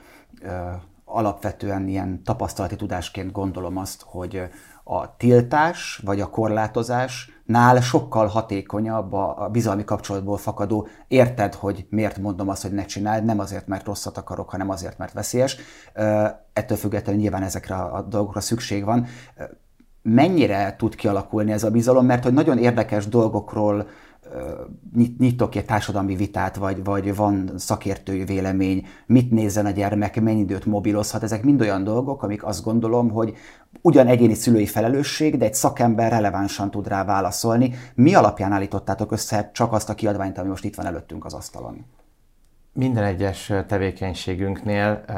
alapvetően 1.11 1.87
ilyen 1.87 2.23
tapasztalati 2.23 2.75
tudásként 2.75 3.31
gondolom 3.31 3.77
azt, 3.77 4.03
hogy 4.05 4.41
a 4.83 5.17
tiltás 5.17 6.01
vagy 6.05 6.21
a 6.21 6.29
korlátozás 6.29 7.41
nál 7.45 7.81
sokkal 7.81 8.27
hatékonyabb 8.27 9.13
a 9.13 9.49
bizalmi 9.51 9.83
kapcsolatból 9.83 10.37
fakadó. 10.37 10.87
Érted, 11.07 11.53
hogy 11.53 11.85
miért 11.89 12.17
mondom 12.17 12.49
azt, 12.49 12.61
hogy 12.61 12.71
ne 12.71 12.85
csináld, 12.85 13.25
nem 13.25 13.39
azért, 13.39 13.67
mert 13.67 13.85
rosszat 13.85 14.17
akarok, 14.17 14.49
hanem 14.49 14.69
azért, 14.69 14.97
mert 14.97 15.13
veszélyes. 15.13 15.57
Ettől 16.53 16.77
függetlenül 16.77 17.21
nyilván 17.21 17.43
ezekre 17.43 17.75
a 17.75 18.01
dolgokra 18.01 18.39
szükség 18.39 18.83
van. 18.83 19.07
Mennyire 20.01 20.75
tud 20.77 20.95
kialakulni 20.95 21.51
ez 21.51 21.63
a 21.63 21.71
bizalom, 21.71 22.05
mert 22.05 22.23
hogy 22.23 22.33
nagyon 22.33 22.57
érdekes 22.57 23.07
dolgokról 23.07 23.87
nyitok 25.17 25.55
egy 25.55 25.65
társadalmi 25.65 26.15
vitát, 26.15 26.55
vagy, 26.55 26.83
vagy 26.83 27.15
van 27.15 27.51
szakértői 27.57 28.23
vélemény, 28.23 28.87
mit 29.05 29.31
nézzen 29.31 29.65
a 29.65 29.69
gyermek, 29.69 30.21
mennyi 30.21 30.39
időt 30.39 30.65
mobilozhat, 30.65 31.23
ezek 31.23 31.43
mind 31.43 31.61
olyan 31.61 31.83
dolgok, 31.83 32.23
amik 32.23 32.43
azt 32.43 32.63
gondolom, 32.63 33.09
hogy 33.09 33.33
ugyan 33.81 34.07
egyéni 34.07 34.33
szülői 34.33 34.65
felelősség, 34.65 35.37
de 35.37 35.45
egy 35.45 35.53
szakember 35.53 36.11
relevánsan 36.11 36.71
tud 36.71 36.87
rá 36.87 37.03
válaszolni. 37.03 37.73
Mi 37.95 38.13
alapján 38.13 38.51
állítottátok 38.51 39.11
össze 39.11 39.49
csak 39.53 39.73
azt 39.73 39.89
a 39.89 39.95
kiadványt, 39.95 40.37
ami 40.37 40.49
most 40.49 40.65
itt 40.65 40.75
van 40.75 40.85
előttünk 40.85 41.25
az 41.25 41.33
asztalon? 41.33 41.85
Minden 42.73 43.03
egyes 43.03 43.53
tevékenységünknél 43.67 45.03
uh, 45.07 45.15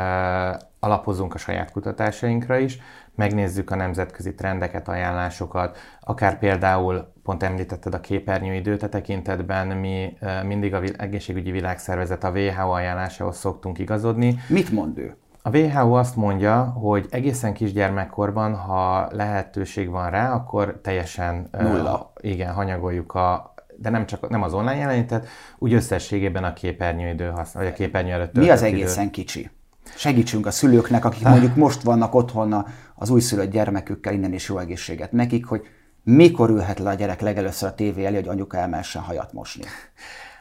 alapozunk 0.80 1.34
a 1.34 1.38
saját 1.38 1.72
kutatásainkra 1.72 2.58
is, 2.58 2.80
megnézzük 3.16 3.72
a 3.72 3.76
nemzetközi 3.76 4.34
trendeket, 4.34 4.88
ajánlásokat, 4.88 5.78
akár 6.00 6.40
például, 6.40 7.14
pont 7.24 7.44
említetted 7.44 7.94
a 7.94 8.00
képernyőidőt 8.00 8.84
a 8.84 8.90
tekintetben, 8.90 9.68
mi 9.68 10.18
mindig 10.44 10.74
a 10.74 10.82
egészségügyi 10.98 11.52
világszervezet, 11.52 12.24
a 12.24 12.32
WHO 12.32 12.70
ajánlásához 12.70 13.38
szoktunk 13.38 13.80
igazodni. 13.80 14.40
Mit 14.48 14.72
mond 14.72 14.98
ő? 14.98 15.16
A 15.44 15.58
WHO 15.58 15.94
azt 15.94 16.16
mondja, 16.16 16.64
hogy 16.64 17.08
egészen 17.10 17.54
kisgyermekkorban, 17.54 18.56
ha 18.56 19.08
lehetőség 19.12 19.90
van 19.90 20.10
rá, 20.10 20.34
akkor 20.34 20.80
teljesen 20.84 21.48
Nulla. 21.52 22.12
Uh, 22.16 22.32
igen, 22.32 22.54
hanyagoljuk 22.54 23.14
a, 23.14 23.54
de 23.78 23.90
nem 23.90 24.06
csak 24.06 24.30
nem 24.30 24.42
az 24.42 24.54
online 24.54 24.76
jelenítet, 24.76 25.28
úgy 25.58 25.74
összességében 25.74 26.44
a 26.44 26.54
képernyőidő 26.54 27.30
használ, 27.30 27.64
vagy 27.64 27.72
a 27.72 27.76
képernyő 27.76 28.12
előtt 28.12 28.34
Mi 28.34 28.50
az 28.50 28.62
egészen 28.62 29.04
idő. 29.04 29.12
kicsi? 29.12 29.50
Segítsünk 29.96 30.46
a 30.46 30.52
szülőknek, 30.52 31.06
akik 31.06 31.24
mondjuk 31.24 31.56
most 31.56 31.82
vannak 31.82 32.16
otthon 32.16 32.66
az 33.02 33.10
újszülött 33.10 33.52
gyermekükkel, 33.52 34.14
innen 34.14 34.34
is 34.34 34.50
jó 34.50 34.58
egészséget 34.58 35.12
nekik, 35.12 35.46
hogy 35.46 35.62
mikor 36.04 36.50
ülhet 36.50 36.80
le 36.80 36.90
a 36.90 36.94
gyerek 36.94 37.22
legelőször 37.22 37.70
a 37.70 37.76
tévé 37.76 38.06
elé, 38.06 38.16
hogy 38.16 38.28
anyuka 38.28 38.58
elmessen 38.58 39.02
hajat 39.02 39.34
mosni. 39.34 39.64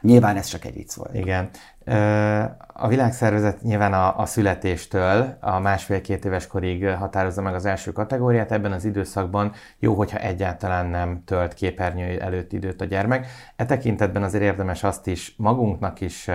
Nyilván 0.00 0.36
ez 0.36 0.46
csak 0.46 0.64
egy 0.64 0.74
vicc 0.74 0.94
volt. 0.94 1.14
Igen. 1.14 1.50
A 2.72 2.88
világszervezet 2.88 3.62
nyilván 3.62 3.92
a, 3.92 4.18
a 4.18 4.26
születéstől 4.26 5.36
a 5.40 5.58
másfél-két 5.58 6.24
éves 6.24 6.46
korig 6.46 6.88
határozza 6.88 7.42
meg 7.42 7.54
az 7.54 7.64
első 7.64 7.92
kategóriát. 7.92 8.52
Ebben 8.52 8.72
az 8.72 8.84
időszakban 8.84 9.52
jó, 9.78 9.94
hogyha 9.94 10.18
egyáltalán 10.18 10.86
nem 10.86 11.22
tölt 11.24 11.54
képernyő 11.54 12.20
előtt 12.20 12.52
időt 12.52 12.80
a 12.80 12.84
gyermek. 12.84 13.26
E 13.56 13.66
tekintetben 13.66 14.22
azért 14.22 14.44
érdemes 14.44 14.84
azt 14.84 15.06
is 15.06 15.34
magunknak 15.36 16.00
is 16.00 16.28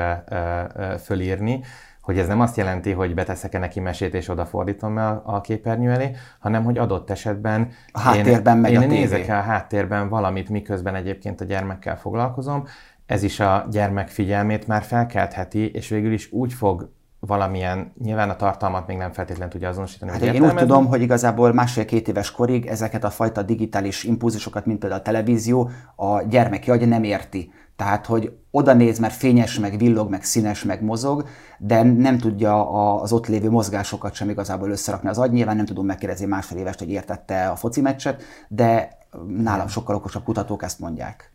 fölírni, 1.04 1.64
hogy 2.06 2.20
ez 2.20 2.28
nem 2.28 2.40
azt 2.40 2.58
jelenti, 2.58 2.92
hogy 2.92 3.14
beteszek-e 3.14 3.60
neki 3.60 3.80
mesét 3.80 4.14
és 4.14 4.30
odafordítom 4.30 4.98
el 4.98 5.22
a 5.26 5.42
képernyő 5.42 5.92
elé, 5.92 6.12
hanem 6.40 6.64
hogy 6.64 6.78
adott 6.78 7.10
esetben 7.10 7.70
a 7.92 8.00
háttérben 8.00 8.56
én, 8.56 8.62
megy 8.62 8.72
én 8.72 8.82
a 8.82 8.86
nézek 8.86 9.28
el 9.28 9.40
a 9.40 9.42
háttérben 9.42 10.10
valamit, 10.10 10.50
miközben 10.50 10.96
egyébként 10.96 11.42
a 11.42 11.46
gyermekkel 11.46 11.98
foglalkozom, 11.98 12.64
ez 13.06 13.24
is 13.24 13.40
a 13.40 13.66
gyermek 13.72 14.08
figyelmét 14.08 14.68
már 14.68 14.84
felkeltheti, 14.84 15.72
és 15.72 15.90
végül 15.90 16.14
is 16.14 16.32
úgy 16.32 16.54
fog 16.54 16.90
valamilyen, 17.20 17.94
nyilván 18.02 18.30
a 18.30 18.36
tartalmat 18.36 18.88
még 18.88 18.98
nem 18.98 19.12
feltétlenül 19.12 19.52
tudja 19.52 19.70
azonosítani. 19.70 20.12
Hát 20.12 20.22
én 20.22 20.44
úgy 20.44 20.56
tudom, 20.56 20.86
hogy 20.86 21.02
igazából 21.02 21.54
másfél-két 21.54 22.08
éves 22.08 22.32
korig 22.32 22.66
ezeket 22.66 23.04
a 23.04 23.10
fajta 23.10 23.42
digitális 23.42 24.04
impulzusokat, 24.04 24.66
mint 24.66 24.80
például 24.80 25.02
a 25.02 25.04
televízió, 25.04 25.70
a 25.96 26.22
gyermeki 26.22 26.72
agya 26.72 26.86
nem 26.86 27.04
érti. 27.04 27.52
Tehát, 27.76 28.06
hogy 28.06 28.38
oda 28.52 28.74
néz, 28.74 29.00
mert 29.00 29.14
fényes, 29.14 29.60
meg 29.60 29.78
villog, 29.78 30.10
meg 30.10 30.24
színes, 30.24 30.64
meg 30.64 30.84
mozog, 30.84 31.28
de 31.58 31.84
nem 31.84 32.18
tudja 32.18 32.72
az 33.02 33.12
ott 33.12 33.28
lévő 33.28 33.50
mozgásokat 33.50 34.14
sem 34.14 34.30
igazából 34.30 34.70
összerakni 34.70 35.10
az 35.10 35.18
agy. 35.18 35.32
Nyilván 35.32 35.56
nem 35.56 35.66
tudom 35.66 35.86
megkérdezni 35.86 36.26
másfél 36.26 36.58
évest, 36.58 36.80
hogy 36.80 36.90
értette 36.90 37.48
a 37.48 37.56
foci 37.56 37.82
meccset, 37.82 38.24
de 38.48 38.98
nálam 39.28 39.68
sokkal 39.68 39.96
okosabb 39.96 40.24
kutatók 40.24 40.64
ezt 40.64 40.80
mondják. 40.80 41.34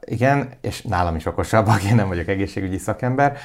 Igen, 0.00 0.48
és 0.60 0.82
nálam 0.82 1.16
is 1.16 1.26
okosabbak, 1.26 1.82
én 1.82 1.94
nem 1.94 2.08
vagyok 2.08 2.28
egészségügyi 2.28 2.78
szakember, 2.78 3.36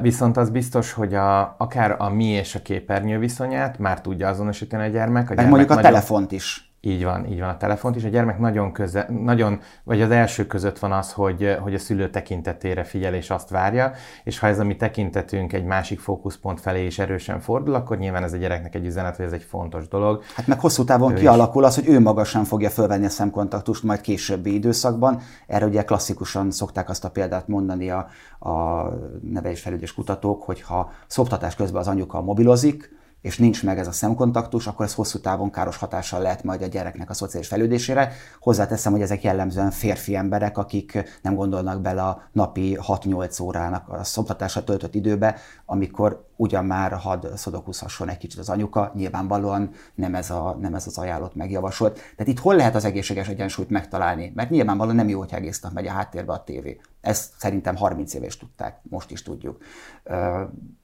viszont 0.00 0.36
az 0.36 0.50
biztos, 0.50 0.92
hogy 0.92 1.14
a, 1.14 1.54
akár 1.58 1.94
a 1.98 2.08
mi 2.08 2.24
és 2.24 2.54
a 2.54 2.62
képernyő 2.62 3.18
viszonyát 3.18 3.78
már 3.78 4.00
tudja 4.00 4.28
azonosítani 4.28 4.82
a 4.82 4.86
gyermek. 4.86 5.30
A 5.30 5.34
gyermek 5.34 5.48
mondjuk 5.48 5.70
a 5.70 5.74
nagyon... 5.74 5.90
telefont 5.90 6.32
is. 6.32 6.67
Így 6.80 7.04
van, 7.04 7.26
így 7.26 7.40
van 7.40 7.48
a 7.48 7.56
telefont 7.56 7.96
is. 7.96 8.04
A 8.04 8.08
gyermek 8.08 8.38
nagyon 8.38 8.72
köze, 8.72 9.06
nagyon, 9.24 9.60
vagy 9.84 10.02
az 10.02 10.10
első 10.10 10.46
között 10.46 10.78
van 10.78 10.92
az, 10.92 11.12
hogy, 11.12 11.56
hogy 11.60 11.74
a 11.74 11.78
szülő 11.78 12.10
tekintetére 12.10 12.84
figyel 12.84 13.14
és 13.14 13.30
azt 13.30 13.48
várja, 13.48 13.92
és 14.24 14.38
ha 14.38 14.46
ez 14.46 14.58
a 14.58 14.64
mi 14.64 14.76
tekintetünk 14.76 15.52
egy 15.52 15.64
másik 15.64 16.00
fókuszpont 16.00 16.60
felé 16.60 16.86
is 16.86 16.98
erősen 16.98 17.40
fordul, 17.40 17.74
akkor 17.74 17.98
nyilván 17.98 18.22
ez 18.22 18.32
a 18.32 18.36
gyereknek 18.36 18.74
egy 18.74 18.86
üzenet, 18.86 19.16
hogy 19.16 19.24
ez 19.24 19.32
egy 19.32 19.42
fontos 19.42 19.88
dolog. 19.88 20.22
Hát 20.34 20.46
meg 20.46 20.60
hosszú 20.60 20.84
távon 20.84 21.12
ő 21.12 21.14
kialakul 21.14 21.64
az, 21.64 21.74
hogy 21.74 21.88
ő 21.88 22.00
maga 22.00 22.24
sem 22.24 22.44
fogja 22.44 22.70
fölvenni 22.70 23.04
a 23.04 23.08
szemkontaktust 23.08 23.82
majd 23.82 24.00
későbbi 24.00 24.54
időszakban. 24.54 25.20
Erre 25.46 25.66
ugye 25.66 25.82
klasszikusan 25.82 26.50
szokták 26.50 26.88
azt 26.88 27.04
a 27.04 27.10
példát 27.10 27.48
mondani 27.48 27.90
a, 27.90 28.08
a 28.38 28.82
nevelésfelügyes 29.22 29.94
kutatók, 29.94 30.42
hogy 30.42 30.62
ha 30.62 30.92
szoptatás 31.06 31.54
közben 31.54 31.80
az 31.80 31.88
anyuka 31.88 32.20
mobilozik, 32.20 32.96
és 33.20 33.38
nincs 33.38 33.64
meg 33.64 33.78
ez 33.78 33.86
a 33.86 33.92
szemkontaktus, 33.92 34.66
akkor 34.66 34.84
ez 34.84 34.94
hosszú 34.94 35.18
távon 35.18 35.50
káros 35.50 35.76
hatással 35.76 36.20
lehet 36.20 36.42
majd 36.42 36.62
a 36.62 36.66
gyereknek 36.66 37.10
a 37.10 37.14
szociális 37.14 37.48
fejlődésére. 37.48 38.12
Hozzáteszem, 38.40 38.92
hogy 38.92 39.02
ezek 39.02 39.22
jellemzően 39.22 39.70
férfi 39.70 40.16
emberek, 40.16 40.58
akik 40.58 41.18
nem 41.22 41.34
gondolnak 41.34 41.80
bele 41.80 42.02
a 42.02 42.22
napi 42.32 42.78
6-8 42.82 43.42
órának 43.42 43.88
a 43.88 44.04
szoptatásra 44.04 44.64
töltött 44.64 44.94
időbe, 44.94 45.36
amikor 45.66 46.27
ugyan 46.40 46.64
már 46.64 46.92
had 46.92 47.30
szodokuszhasson 47.36 48.08
egy 48.08 48.16
kicsit 48.18 48.38
az 48.38 48.48
anyuka, 48.48 48.92
nyilvánvalóan 48.94 49.70
nem 49.94 50.14
ez, 50.14 50.30
a, 50.30 50.56
nem 50.60 50.74
ez 50.74 50.86
az 50.86 50.98
ajánlott 50.98 51.34
megjavasolt. 51.34 51.94
Tehát 51.94 52.32
itt 52.32 52.38
hol 52.38 52.54
lehet 52.54 52.74
az 52.74 52.84
egészséges 52.84 53.28
egyensúlyt 53.28 53.70
megtalálni? 53.70 54.32
Mert 54.34 54.50
nyilvánvalóan 54.50 54.96
nem 54.96 55.08
jó, 55.08 55.18
hogy 55.18 55.32
egész 55.32 55.60
nap 55.60 55.72
megy 55.72 55.86
a 55.86 55.92
háttérbe 55.92 56.32
a 56.32 56.44
tévé. 56.44 56.80
Ezt 57.00 57.32
szerintem 57.38 57.76
30 57.76 58.14
éve 58.14 58.26
is 58.26 58.36
tudták, 58.36 58.80
most 58.82 59.10
is 59.10 59.22
tudjuk. 59.22 59.62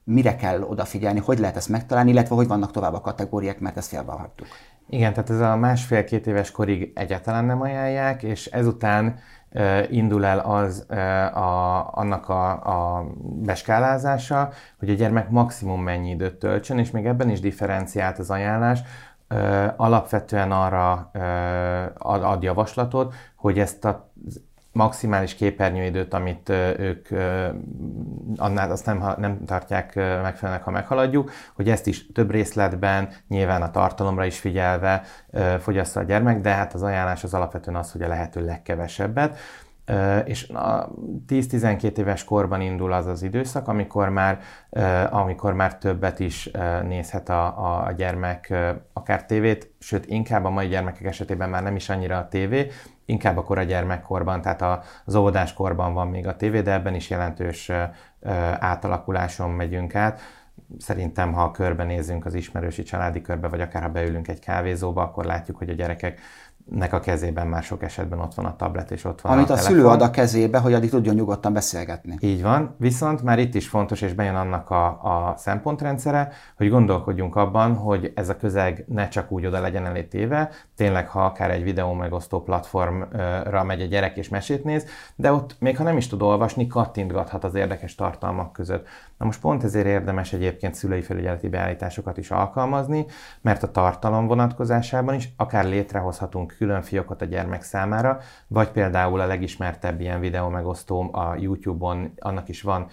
Mire 0.03 0.35
kell 0.35 0.61
odafigyelni, 0.61 1.19
hogy 1.19 1.39
lehet 1.39 1.55
ezt 1.55 1.69
megtalálni, 1.69 2.11
illetve 2.11 2.35
hogy 2.35 2.47
vannak 2.47 2.71
tovább 2.71 2.93
a 2.93 3.01
kategóriák, 3.01 3.59
mert 3.59 3.77
ezt 3.77 3.89
félbehagytuk. 3.89 4.47
Igen, 4.89 5.13
tehát 5.13 5.29
ez 5.29 5.39
a 5.39 5.55
másfél-két 5.55 6.27
éves 6.27 6.51
korig 6.51 6.91
egyáltalán 6.95 7.45
nem 7.45 7.61
ajánlják, 7.61 8.23
és 8.23 8.45
ezután 8.45 9.19
indul 9.89 10.25
el 10.25 10.39
az 10.39 10.85
a, 11.33 11.89
annak 11.91 12.29
a, 12.29 12.51
a 12.51 13.05
beskálázása, 13.23 14.49
hogy 14.79 14.89
a 14.89 14.93
gyermek 14.93 15.29
maximum 15.29 15.81
mennyi 15.81 16.09
időt 16.09 16.35
töltsön, 16.35 16.79
és 16.79 16.91
még 16.91 17.05
ebben 17.05 17.29
is 17.29 17.39
differenciált 17.39 18.19
az 18.19 18.29
ajánlás, 18.29 18.79
alapvetően 19.75 20.51
arra 20.51 21.11
ad, 21.97 22.43
javaslatot, 22.43 23.13
hogy 23.35 23.59
ezt 23.59 23.85
a 23.85 24.11
maximális 24.75 25.35
képernyőidőt, 25.35 26.13
amit 26.13 26.49
ők 26.77 27.07
annál 28.35 28.71
azt 28.71 28.85
nem, 28.85 29.13
nem 29.17 29.45
tartják 29.45 29.95
megfelelőnek, 29.95 30.63
ha 30.65 30.71
meghaladjuk, 30.71 31.31
hogy 31.55 31.69
ezt 31.69 31.87
is 31.87 32.11
több 32.11 32.31
részletben, 32.31 33.09
nyilván 33.27 33.61
a 33.61 33.71
tartalomra 33.71 34.25
is 34.25 34.39
figyelve 34.39 35.01
fogyassza 35.59 35.99
a 35.99 36.03
gyermek, 36.03 36.41
de 36.41 36.49
hát 36.49 36.73
az 36.73 36.83
ajánlás 36.83 37.23
az 37.23 37.33
alapvetően 37.33 37.77
az, 37.77 37.91
hogy 37.91 38.01
a 38.01 38.07
lehető 38.07 38.45
legkevesebbet. 38.45 39.37
És 40.25 40.49
a 40.49 40.89
10-12 41.27 41.97
éves 41.97 42.23
korban 42.23 42.61
indul 42.61 42.93
az 42.93 43.05
az 43.05 43.23
időszak, 43.23 43.67
amikor 43.67 44.09
már, 44.09 44.39
amikor 45.09 45.53
már 45.53 45.77
többet 45.77 46.19
is 46.19 46.49
nézhet 46.83 47.29
a, 47.29 47.45
a 47.85 47.91
gyermek 47.91 48.53
akár 48.93 49.25
tévét, 49.25 49.73
sőt 49.79 50.05
inkább 50.05 50.45
a 50.45 50.49
mai 50.49 50.67
gyermekek 50.67 51.05
esetében 51.05 51.49
már 51.49 51.63
nem 51.63 51.75
is 51.75 51.89
annyira 51.89 52.17
a 52.17 52.27
tévé, 52.27 52.67
inkább 53.05 53.37
a 53.37 53.43
kora 53.43 53.63
gyermekkorban, 53.63 54.41
tehát 54.41 54.85
az 55.05 55.15
óvodáskorban 55.15 55.93
van 55.93 56.07
még 56.07 56.27
a 56.27 56.35
tévé, 56.35 56.61
de 56.61 56.71
ebben 56.71 56.95
is 56.95 57.09
jelentős 57.09 57.71
átalakuláson 58.59 59.49
megyünk 59.49 59.95
át. 59.95 60.19
Szerintem, 60.77 61.33
ha 61.33 61.51
körbenézünk 61.51 62.25
az 62.25 62.33
ismerősi 62.33 62.83
családi 62.83 63.21
körbe, 63.21 63.47
vagy 63.47 63.61
akár 63.61 63.81
ha 63.81 63.89
beülünk 63.89 64.27
egy 64.27 64.39
kávézóba, 64.39 65.01
akkor 65.01 65.25
látjuk, 65.25 65.57
hogy 65.57 65.69
a 65.69 65.73
gyerekek 65.73 66.19
nek 66.71 66.93
a 66.93 66.99
kezében 66.99 67.47
már 67.47 67.63
sok 67.63 67.83
esetben 67.83 68.19
ott 68.19 68.33
van 68.33 68.45
a 68.45 68.55
tablet 68.55 68.91
és 68.91 69.03
ott 69.03 69.21
van 69.21 69.31
Amit 69.31 69.49
a, 69.49 69.53
a 69.53 69.55
telefon. 69.55 69.75
szülő 69.75 69.87
ad 69.87 70.01
a 70.01 70.09
kezébe, 70.09 70.59
hogy 70.59 70.73
addig 70.73 70.89
tudjon 70.89 71.15
nyugodtan 71.15 71.53
beszélgetni. 71.53 72.17
Így 72.19 72.41
van, 72.41 72.75
viszont 72.77 73.23
már 73.23 73.39
itt 73.39 73.55
is 73.55 73.67
fontos, 73.67 74.01
és 74.01 74.13
bejön 74.13 74.35
annak 74.35 74.69
a, 74.69 74.85
a 74.85 75.33
szempontrendszere, 75.37 76.31
hogy 76.57 76.69
gondolkodjunk 76.69 77.35
abban, 77.35 77.75
hogy 77.75 78.11
ez 78.15 78.29
a 78.29 78.37
közeg 78.37 78.85
ne 78.87 79.07
csak 79.07 79.31
úgy 79.31 79.45
oda 79.45 79.59
legyen 79.59 79.85
elé 79.85 80.03
téve, 80.03 80.49
tényleg, 80.75 81.07
ha 81.07 81.25
akár 81.25 81.51
egy 81.51 81.63
videó 81.63 81.93
megosztó 81.93 82.43
platformra 82.43 83.63
megy 83.63 83.81
a 83.81 83.85
gyerek 83.85 84.17
és 84.17 84.29
mesét 84.29 84.63
néz, 84.63 84.85
de 85.15 85.31
ott 85.31 85.55
még 85.59 85.77
ha 85.77 85.83
nem 85.83 85.97
is 85.97 86.07
tud 86.07 86.21
olvasni, 86.21 86.67
kattintgathat 86.67 87.43
az 87.43 87.55
érdekes 87.55 87.95
tartalmak 87.95 88.51
között. 88.51 88.87
Na 89.17 89.25
most 89.25 89.39
pont 89.39 89.63
ezért 89.63 89.85
érdemes 89.85 90.33
egyébként 90.33 90.75
szülői 90.75 91.01
felügyeleti 91.01 91.49
beállításokat 91.49 92.17
is 92.17 92.31
alkalmazni, 92.31 93.05
mert 93.41 93.63
a 93.63 93.71
tartalom 93.71 94.27
vonatkozásában 94.27 95.15
is 95.15 95.29
akár 95.37 95.65
létrehozhatunk 95.65 96.54
külön 96.57 96.81
fiókot 96.81 97.21
a 97.21 97.25
gyermek 97.25 97.61
számára, 97.61 98.19
vagy 98.47 98.69
például 98.69 99.19
a 99.19 99.25
legismertebb 99.25 100.01
ilyen 100.01 100.19
videó 100.19 100.49
megosztó 100.49 101.09
a 101.13 101.35
YouTube-on, 101.39 102.13
annak 102.19 102.49
is 102.49 102.61
van 102.61 102.87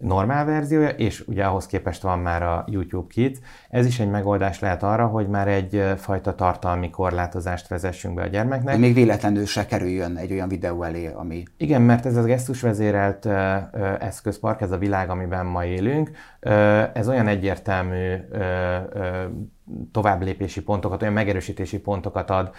normál 0.00 0.44
verziója, 0.44 0.88
és 0.88 1.24
ugye 1.26 1.44
ahhoz 1.44 1.66
képest 1.66 2.02
van 2.02 2.18
már 2.18 2.42
a 2.42 2.64
YouTube 2.66 3.06
Kids. 3.08 3.38
Ez 3.70 3.86
is 3.86 4.00
egy 4.00 4.10
megoldás 4.10 4.60
lehet 4.60 4.82
arra, 4.82 5.06
hogy 5.06 5.28
már 5.28 5.48
egy 5.48 5.84
fajta 5.96 6.34
tartalmi 6.34 6.90
korlátozást 6.90 7.68
vezessünk 7.68 8.14
be 8.14 8.22
a 8.22 8.26
gyermeknek. 8.26 8.72
Hogy 8.72 8.82
még 8.82 8.94
véletlenül 8.94 9.46
se 9.46 9.66
kerüljön 9.66 10.16
egy 10.16 10.32
olyan 10.32 10.48
videó 10.48 10.82
elé, 10.82 11.06
ami... 11.06 11.42
Igen, 11.56 11.82
mert 11.82 12.06
ez 12.06 12.16
a 12.16 12.22
gesztusvezérelt 12.22 13.26
eszközpark, 13.98 14.60
ez 14.60 14.70
a 14.70 14.78
világ, 14.78 15.10
amiben 15.10 15.46
ma 15.46 15.64
élünk, 15.64 16.10
ez 16.92 17.08
olyan 17.08 17.26
egyértelmű 17.26 18.14
továbblépési 19.92 20.62
pontokat, 20.62 21.02
olyan 21.02 21.14
megerősítési 21.14 21.78
pontokat 21.78 22.30
ad 22.30 22.54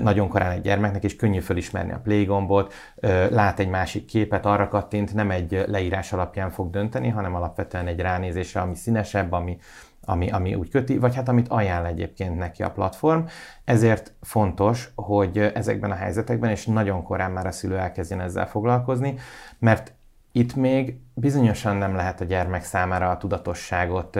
nagyon 0.00 0.28
korán 0.28 0.50
egy 0.50 0.60
gyermeknek, 0.60 1.04
és 1.04 1.16
könnyű 1.16 1.40
felismerni 1.40 1.92
a 1.92 2.00
play 2.02 2.24
gombot, 2.24 2.72
lát 3.30 3.58
egy 3.58 3.68
másik 3.68 4.04
képet, 4.04 4.46
arra 4.46 4.68
kattint, 4.68 5.14
nem 5.14 5.30
egy 5.30 5.64
leírás 5.66 6.12
alapján 6.12 6.50
fog 6.50 6.70
dönteni, 6.70 7.08
hanem 7.08 7.34
alapvetően 7.34 7.86
egy 7.86 8.00
ránézésre, 8.00 8.60
ami 8.60 8.74
színesebb, 8.74 9.32
ami, 9.32 9.58
ami, 10.04 10.30
ami 10.30 10.54
úgy 10.54 10.68
köti, 10.68 10.98
vagy 10.98 11.14
hát 11.14 11.28
amit 11.28 11.48
ajánl 11.48 11.86
egyébként 11.86 12.38
neki 12.38 12.62
a 12.62 12.70
platform. 12.70 13.20
Ezért 13.64 14.14
fontos, 14.20 14.92
hogy 14.94 15.38
ezekben 15.38 15.90
a 15.90 15.94
helyzetekben, 15.94 16.50
és 16.50 16.66
nagyon 16.66 17.02
korán 17.02 17.30
már 17.30 17.46
a 17.46 17.52
szülő 17.52 17.78
elkezdjen 17.78 18.20
ezzel 18.20 18.46
foglalkozni, 18.46 19.14
mert 19.58 19.92
itt 20.32 20.54
még 20.54 20.96
bizonyosan 21.14 21.76
nem 21.76 21.94
lehet 21.94 22.20
a 22.20 22.24
gyermek 22.24 22.64
számára 22.64 23.10
a 23.10 23.16
tudatosságot 23.16 24.18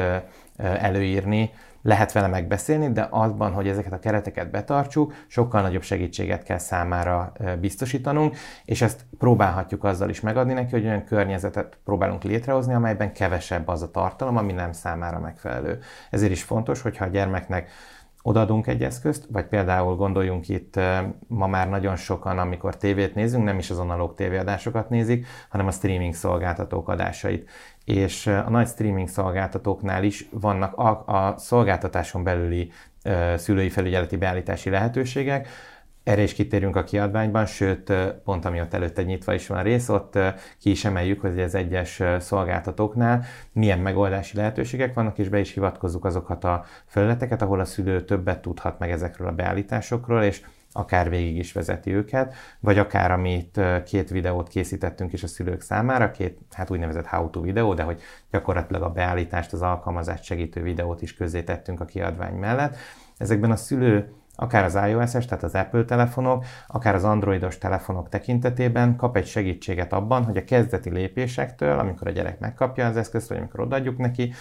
előírni, 0.56 1.50
lehet 1.82 2.12
vele 2.12 2.26
megbeszélni, 2.26 2.92
de 2.92 3.06
azban, 3.10 3.52
hogy 3.52 3.68
ezeket 3.68 3.92
a 3.92 3.98
kereteket 3.98 4.50
betartsuk, 4.50 5.14
sokkal 5.26 5.62
nagyobb 5.62 5.82
segítséget 5.82 6.42
kell 6.42 6.58
számára 6.58 7.32
biztosítanunk, 7.60 8.36
és 8.64 8.82
ezt 8.82 9.04
próbálhatjuk 9.18 9.84
azzal 9.84 10.08
is 10.08 10.20
megadni 10.20 10.52
neki, 10.52 10.70
hogy 10.70 10.84
olyan 10.84 11.04
környezetet 11.04 11.78
próbálunk 11.84 12.22
létrehozni, 12.22 12.74
amelyben 12.74 13.12
kevesebb 13.12 13.68
az 13.68 13.82
a 13.82 13.90
tartalom, 13.90 14.36
ami 14.36 14.52
nem 14.52 14.72
számára 14.72 15.18
megfelelő. 15.18 15.78
Ezért 16.10 16.32
is 16.32 16.42
fontos, 16.42 16.82
hogyha 16.82 17.04
a 17.04 17.08
gyermeknek 17.08 17.70
odaadunk 18.22 18.66
egy 18.66 18.82
eszközt, 18.82 19.26
vagy 19.30 19.46
például 19.46 19.96
gondoljunk 19.96 20.48
itt 20.48 20.80
ma 21.26 21.46
már 21.46 21.68
nagyon 21.68 21.96
sokan, 21.96 22.38
amikor 22.38 22.76
tévét 22.76 23.14
nézünk, 23.14 23.44
nem 23.44 23.58
is 23.58 23.70
az 23.70 23.78
analóg 23.78 24.14
tévéadásokat 24.14 24.88
nézik, 24.88 25.26
hanem 25.48 25.66
a 25.66 25.70
streaming 25.70 26.14
szolgáltatók 26.14 26.88
adásait. 26.88 27.50
És 27.84 28.26
a 28.26 28.50
nagy 28.50 28.66
streaming 28.66 29.08
szolgáltatóknál 29.08 30.04
is 30.04 30.28
vannak 30.30 30.74
a, 30.74 30.88
a 31.06 31.34
szolgáltatáson 31.38 32.22
belüli 32.22 32.70
szülői 33.36 33.68
felügyeleti 33.68 34.16
beállítási 34.16 34.70
lehetőségek, 34.70 35.48
erre 36.04 36.22
is 36.22 36.34
kitérünk 36.34 36.76
a 36.76 36.84
kiadványban, 36.84 37.46
sőt, 37.46 37.92
pont 38.24 38.44
ami 38.44 38.60
ott 38.60 38.74
előtte 38.74 39.02
nyitva 39.02 39.34
is 39.34 39.46
van 39.46 39.62
rész, 39.62 39.88
ott 39.88 40.18
ki 40.58 40.70
is 40.70 40.84
emeljük, 40.84 41.20
hogy 41.20 41.40
az 41.40 41.54
egyes 41.54 42.02
szolgáltatóknál 42.18 43.24
milyen 43.52 43.78
megoldási 43.78 44.36
lehetőségek 44.36 44.94
vannak, 44.94 45.18
és 45.18 45.28
be 45.28 45.38
is 45.38 45.52
hivatkozzuk 45.52 46.04
azokat 46.04 46.44
a 46.44 46.64
felületeket, 46.86 47.42
ahol 47.42 47.60
a 47.60 47.64
szülő 47.64 48.04
többet 48.04 48.42
tudhat 48.42 48.78
meg 48.78 48.90
ezekről 48.90 49.28
a 49.28 49.32
beállításokról, 49.32 50.22
és 50.22 50.42
akár 50.72 51.10
végig 51.10 51.36
is 51.36 51.52
vezeti 51.52 51.94
őket, 51.94 52.34
vagy 52.60 52.78
akár 52.78 53.10
amit 53.10 53.60
két 53.84 54.10
videót 54.10 54.48
készítettünk 54.48 55.12
is 55.12 55.22
a 55.22 55.26
szülők 55.26 55.60
számára, 55.60 56.10
két 56.10 56.38
hát 56.50 56.70
úgynevezett 56.70 57.06
how-to 57.06 57.40
videó, 57.40 57.74
de 57.74 57.82
hogy 57.82 58.00
gyakorlatilag 58.30 58.82
a 58.82 58.90
beállítást, 58.90 59.52
az 59.52 59.62
alkalmazást 59.62 60.24
segítő 60.24 60.62
videót 60.62 61.02
is 61.02 61.14
tettünk 61.44 61.80
a 61.80 61.84
kiadvány 61.84 62.34
mellett. 62.34 62.76
Ezekben 63.16 63.50
a 63.50 63.56
szülő 63.56 64.12
akár 64.36 64.64
az 64.64 64.78
iOS-es, 64.88 65.24
tehát 65.24 65.44
az 65.44 65.54
Apple 65.54 65.84
telefonok, 65.84 66.44
akár 66.66 66.94
az 66.94 67.04
androidos 67.04 67.58
telefonok 67.58 68.08
tekintetében 68.08 68.96
kap 68.96 69.16
egy 69.16 69.26
segítséget 69.26 69.92
abban, 69.92 70.24
hogy 70.24 70.36
a 70.36 70.44
kezdeti 70.44 70.90
lépésektől, 70.90 71.78
amikor 71.78 72.06
a 72.06 72.10
gyerek 72.10 72.38
megkapja 72.38 72.86
az 72.86 72.96
eszközt, 72.96 73.28
vagy 73.28 73.38
amikor 73.38 73.60
odaadjuk 73.60 73.98
neki, 73.98 74.32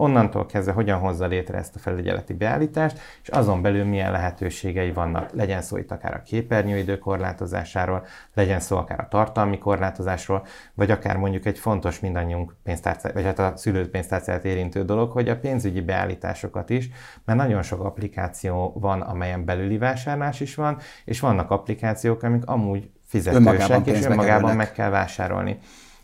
onnantól 0.00 0.46
kezdve 0.46 0.72
hogyan 0.72 0.98
hozza 0.98 1.26
létre 1.26 1.58
ezt 1.58 1.76
a 1.76 1.78
felügyeleti 1.78 2.32
beállítást, 2.32 2.98
és 3.22 3.28
azon 3.28 3.62
belül 3.62 3.84
milyen 3.84 4.12
lehetőségei 4.12 4.92
vannak. 4.92 5.30
Legyen 5.32 5.62
szó 5.62 5.76
itt 5.76 5.90
akár 5.90 6.14
a 6.14 6.22
képernyőidő 6.22 6.98
korlátozásáról, 6.98 8.04
legyen 8.34 8.60
szó 8.60 8.76
akár 8.76 9.00
a 9.00 9.08
tartalmi 9.08 9.58
korlátozásról, 9.58 10.46
vagy 10.74 10.90
akár 10.90 11.16
mondjuk 11.16 11.46
egy 11.46 11.58
fontos 11.58 12.00
mindannyiunk 12.00 12.54
pénztárcáját, 12.62 13.16
vagy 13.16 13.24
hát 13.24 13.38
a 13.38 13.56
szülőt 13.56 13.88
pénztárcáját 13.88 14.44
érintő 14.44 14.84
dolog, 14.84 15.10
hogy 15.10 15.28
a 15.28 15.38
pénzügyi 15.38 15.80
beállításokat 15.80 16.70
is, 16.70 16.88
mert 17.24 17.38
nagyon 17.38 17.62
sok 17.62 17.84
applikáció 17.84 18.76
van, 18.80 19.00
amelyen 19.00 19.44
belüli 19.44 19.78
vásárlás 19.78 20.40
is 20.40 20.54
van, 20.54 20.78
és 21.04 21.20
vannak 21.20 21.50
applikációk, 21.50 22.22
amik 22.22 22.46
amúgy 22.46 22.90
fizetősek, 23.06 23.46
önmagában 23.46 23.94
és 23.94 24.04
önmagában 24.04 24.56
meg 24.56 24.72
kell 24.72 24.90
vásárolni 24.90 25.58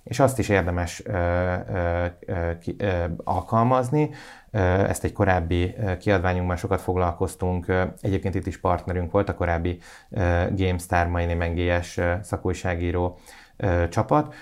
és 0.07 0.21
azt 0.21 0.39
is 0.39 0.49
érdemes 0.49 1.03
ö, 1.05 1.13
ö, 1.69 2.51
ö, 2.77 3.05
alkalmazni. 3.25 4.11
Ezt 4.51 5.05
egy 5.05 5.13
korábbi 5.13 5.75
kiadványunkban 5.99 6.57
sokat 6.57 6.81
foglalkoztunk, 6.81 7.73
egyébként 8.01 8.35
itt 8.35 8.47
is 8.47 8.61
partnerünk 8.61 9.13
volt 9.13 9.29
a 9.29 9.35
korábbi 9.35 9.79
GameStar, 10.51 11.07
mai 11.07 11.25
GS 11.55 12.01
szakújságíró 12.23 13.19
csapat. 13.89 14.35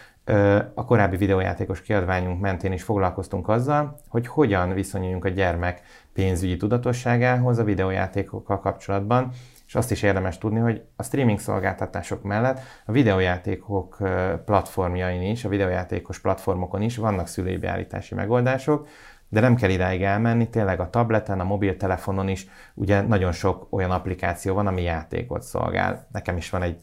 A 0.74 0.84
korábbi 0.84 1.16
videójátékos 1.16 1.82
kiadványunk 1.82 2.40
mentén 2.40 2.72
is 2.72 2.82
foglalkoztunk 2.82 3.48
azzal, 3.48 4.00
hogy 4.08 4.26
hogyan 4.26 4.74
viszonyuljunk 4.74 5.24
a 5.24 5.28
gyermek 5.28 5.82
pénzügyi 6.12 6.56
tudatosságához 6.56 7.58
a 7.58 7.64
videójátékokkal 7.64 8.60
kapcsolatban, 8.60 9.30
és 9.74 9.80
azt 9.80 9.90
is 9.90 10.02
érdemes 10.02 10.38
tudni, 10.38 10.58
hogy 10.58 10.82
a 10.96 11.02
streaming 11.02 11.38
szolgáltatások 11.38 12.22
mellett 12.22 12.60
a 12.86 12.92
videójátékok 12.92 13.96
platformjain 14.44 15.22
is, 15.22 15.44
a 15.44 15.48
videójátékos 15.48 16.18
platformokon 16.18 16.82
is 16.82 16.96
vannak 16.96 17.26
szülői 17.26 17.56
beállítási 17.56 18.14
megoldások, 18.14 18.88
de 19.28 19.40
nem 19.40 19.54
kell 19.54 19.70
idáig 19.70 20.02
elmenni, 20.02 20.48
tényleg 20.48 20.80
a 20.80 20.90
tableten, 20.90 21.40
a 21.40 21.44
mobiltelefonon 21.44 22.28
is 22.28 22.46
ugye 22.74 23.00
nagyon 23.00 23.32
sok 23.32 23.66
olyan 23.70 23.90
applikáció 23.90 24.54
van, 24.54 24.66
ami 24.66 24.82
játékot 24.82 25.42
szolgál. 25.42 26.06
Nekem 26.12 26.36
is 26.36 26.50
van 26.50 26.62
egy, 26.62 26.76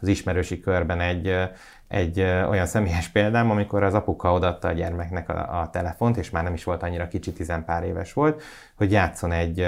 az 0.00 0.08
ismerősi 0.08 0.60
körben 0.60 1.00
egy, 1.00 1.34
egy 1.88 2.20
olyan 2.20 2.66
személyes 2.66 3.08
példám, 3.08 3.50
amikor 3.50 3.82
az 3.82 3.94
apuka 3.94 4.32
odatta 4.32 4.68
a 4.68 4.72
gyermeknek 4.72 5.28
a, 5.28 5.60
a 5.60 5.70
telefont, 5.70 6.16
és 6.16 6.30
már 6.30 6.42
nem 6.42 6.54
is 6.54 6.64
volt 6.64 6.82
annyira 6.82 7.08
kicsi, 7.08 7.32
tizenpár 7.32 7.84
éves 7.84 8.12
volt, 8.12 8.42
hogy 8.76 8.92
játszon 8.92 9.32
egy 9.32 9.66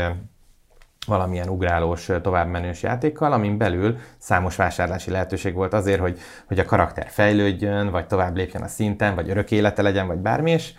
valamilyen 1.06 1.48
ugrálós, 1.48 2.08
továbbmenős 2.22 2.82
játékkal, 2.82 3.32
amin 3.32 3.58
belül 3.58 3.96
számos 4.18 4.56
vásárlási 4.56 5.10
lehetőség 5.10 5.54
volt 5.54 5.72
azért, 5.72 6.00
hogy, 6.00 6.18
hogy 6.46 6.58
a 6.58 6.64
karakter 6.64 7.06
fejlődjön, 7.08 7.90
vagy 7.90 8.06
tovább 8.06 8.36
lépjen 8.36 8.62
a 8.62 8.68
szinten, 8.68 9.14
vagy 9.14 9.30
örök 9.30 9.50
élete 9.50 9.82
legyen, 9.82 10.06
vagy 10.06 10.18
bármi, 10.18 10.50
és 10.50 10.72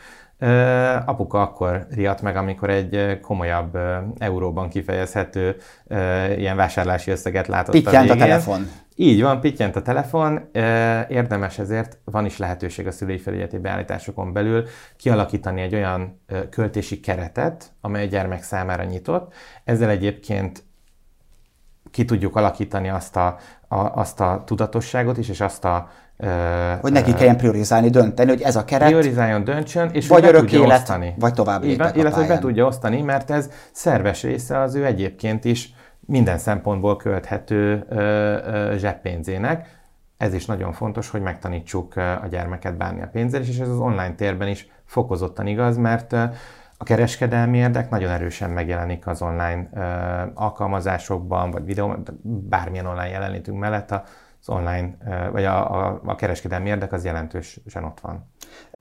apuka 1.05 1.41
akkor 1.41 1.87
riadt 1.89 2.21
meg, 2.21 2.35
amikor 2.35 2.69
egy 2.69 3.19
komolyabb 3.21 3.77
euróban 4.17 4.69
kifejezhető 4.69 5.55
ilyen 6.37 6.55
vásárlási 6.55 7.11
összeget 7.11 7.47
látott 7.47 7.75
Pittyent 7.75 8.09
a, 8.09 8.13
a 8.13 8.17
telefon. 8.17 8.67
Így 8.95 9.21
van, 9.21 9.39
pittyent 9.39 9.75
a 9.75 9.81
telefon. 9.81 10.49
Érdemes 11.07 11.59
ezért, 11.59 11.97
van 12.03 12.25
is 12.25 12.37
lehetőség 12.37 12.87
a 12.87 12.91
szülői 12.91 13.17
felügyeleti 13.17 13.57
beállításokon 13.57 14.33
belül 14.33 14.65
kialakítani 14.97 15.61
egy 15.61 15.75
olyan 15.75 16.21
költési 16.49 16.99
keretet, 16.99 17.71
amely 17.81 18.03
a 18.03 18.07
gyermek 18.07 18.43
számára 18.43 18.83
nyitott. 18.83 19.33
Ezzel 19.63 19.89
egyébként 19.89 20.63
ki 21.91 22.05
tudjuk 22.05 22.35
alakítani 22.35 22.89
azt 22.89 23.15
a, 23.15 23.37
a, 23.67 23.77
azt 23.77 24.19
a 24.19 24.43
tudatosságot 24.45 25.17
is, 25.17 25.29
és 25.29 25.41
azt 25.41 25.65
a 25.65 25.89
hogy 26.81 26.91
neki 26.91 27.13
kelljen 27.13 27.37
priorizálni, 27.37 27.89
dönteni, 27.89 28.29
hogy 28.29 28.41
ez 28.41 28.55
a 28.55 28.65
keret. 28.65 28.87
Priorizáljon, 28.87 29.43
döntsön, 29.43 29.89
és 29.91 30.07
vagy 30.07 30.25
örök 30.25 30.51
élet, 30.51 30.79
osztani. 30.79 31.13
vagy 31.19 31.33
tovább 31.33 31.63
lépek 31.63 31.95
Illetve, 31.95 32.19
hogy 32.19 32.27
be 32.27 32.39
tudja 32.39 32.65
osztani, 32.65 33.01
mert 33.01 33.31
ez 33.31 33.49
szerves 33.71 34.23
része 34.23 34.59
az 34.59 34.75
ő 34.75 34.85
egyébként 34.85 35.45
is 35.45 35.73
minden 36.05 36.37
szempontból 36.37 36.97
költhető 36.97 37.85
zseppénzének. 38.77 39.81
Ez 40.17 40.33
is 40.33 40.45
nagyon 40.45 40.71
fontos, 40.71 41.09
hogy 41.09 41.21
megtanítsuk 41.21 41.95
a 41.95 42.27
gyermeket 42.29 42.77
bánni 42.77 43.01
a 43.01 43.09
pénzzel, 43.11 43.41
és 43.41 43.59
ez 43.59 43.69
az 43.69 43.79
online 43.79 44.15
térben 44.15 44.47
is 44.47 44.67
fokozottan 44.85 45.47
igaz, 45.47 45.77
mert 45.77 46.15
A 46.83 46.85
kereskedelmi 46.85 47.57
érdek 47.57 47.89
nagyon 47.89 48.09
erősen 48.09 48.49
megjelenik 48.49 49.07
az 49.07 49.21
online 49.21 49.69
alkalmazásokban, 50.33 51.51
vagy 51.51 51.65
videó, 51.65 51.95
bármilyen 52.23 52.85
online 52.85 53.09
jelenlétünk 53.09 53.59
mellett 53.59 53.91
az 53.91 54.49
online, 54.49 54.95
vagy 55.31 55.45
a, 55.45 55.85
a, 55.87 56.01
a 56.05 56.15
kereskedelmi 56.15 56.69
érdek 56.69 56.91
az 56.91 57.05
jelentősen 57.05 57.83
ott 57.83 57.99
van. 57.99 58.29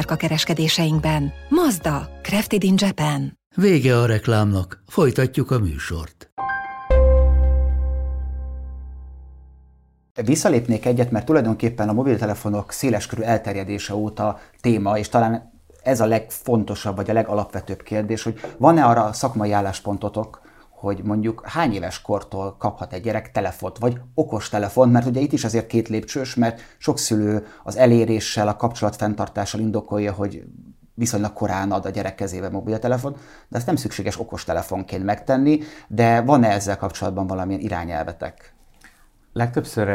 márka 0.00 0.16
kereskedéseinkben. 0.16 1.32
Mazda, 1.48 2.08
Crafted 2.22 2.62
in 2.62 2.74
Japan. 2.76 3.38
Vége 3.56 3.98
a 3.98 4.06
reklámnak, 4.06 4.82
folytatjuk 4.86 5.50
a 5.50 5.58
műsort. 5.58 6.30
Visszalépnék 10.24 10.86
egyet, 10.86 11.10
mert 11.10 11.24
tulajdonképpen 11.24 11.88
a 11.88 11.92
mobiltelefonok 11.92 12.72
széleskörű 12.72 13.22
elterjedése 13.22 13.94
óta 13.94 14.40
téma, 14.60 14.98
és 14.98 15.08
talán 15.08 15.52
ez 15.82 16.00
a 16.00 16.06
legfontosabb, 16.06 16.96
vagy 16.96 17.10
a 17.10 17.12
legalapvetőbb 17.12 17.82
kérdés, 17.82 18.22
hogy 18.22 18.40
van-e 18.56 18.84
arra 18.84 19.12
szakmai 19.12 19.52
álláspontotok, 19.52 20.40
hogy 20.80 21.02
mondjuk 21.04 21.42
hány 21.46 21.72
éves 21.72 22.02
kortól 22.02 22.56
kaphat 22.58 22.92
egy 22.92 23.02
gyerek 23.02 23.30
telefont, 23.30 23.78
vagy 23.78 24.00
okos 24.14 24.48
telefon, 24.48 24.88
mert 24.88 25.06
ugye 25.06 25.20
itt 25.20 25.32
is 25.32 25.44
azért 25.44 25.66
két 25.66 25.88
lépcsős, 25.88 26.34
mert 26.34 26.60
sok 26.78 26.98
szülő 26.98 27.46
az 27.64 27.76
eléréssel, 27.76 28.48
a 28.48 28.56
kapcsolatfenntartással 28.56 29.60
indokolja, 29.60 30.12
hogy 30.12 30.44
viszonylag 30.94 31.32
korán 31.32 31.72
ad 31.72 31.86
a 31.86 31.90
gyerek 31.90 32.14
kezébe 32.14 32.48
mobiltelefon, 32.48 33.16
de 33.48 33.56
ezt 33.56 33.66
nem 33.66 33.76
szükséges 33.76 34.20
okostelefonként 34.20 35.04
megtenni, 35.04 35.60
de 35.88 36.20
van-e 36.20 36.48
ezzel 36.48 36.76
kapcsolatban 36.76 37.26
valamilyen 37.26 37.60
irányelvetek? 37.60 38.54
Legtöbbször, 39.32 39.88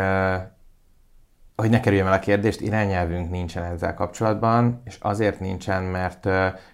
hogy 1.55 1.69
ne 1.69 1.79
kerüljem 1.79 2.07
el 2.07 2.13
a 2.13 2.19
kérdést, 2.19 2.61
irányelvünk 2.61 3.29
nincsen 3.29 3.63
ezzel 3.63 3.93
kapcsolatban, 3.93 4.81
és 4.85 4.97
azért 5.01 5.39
nincsen, 5.39 5.83
mert 5.83 6.25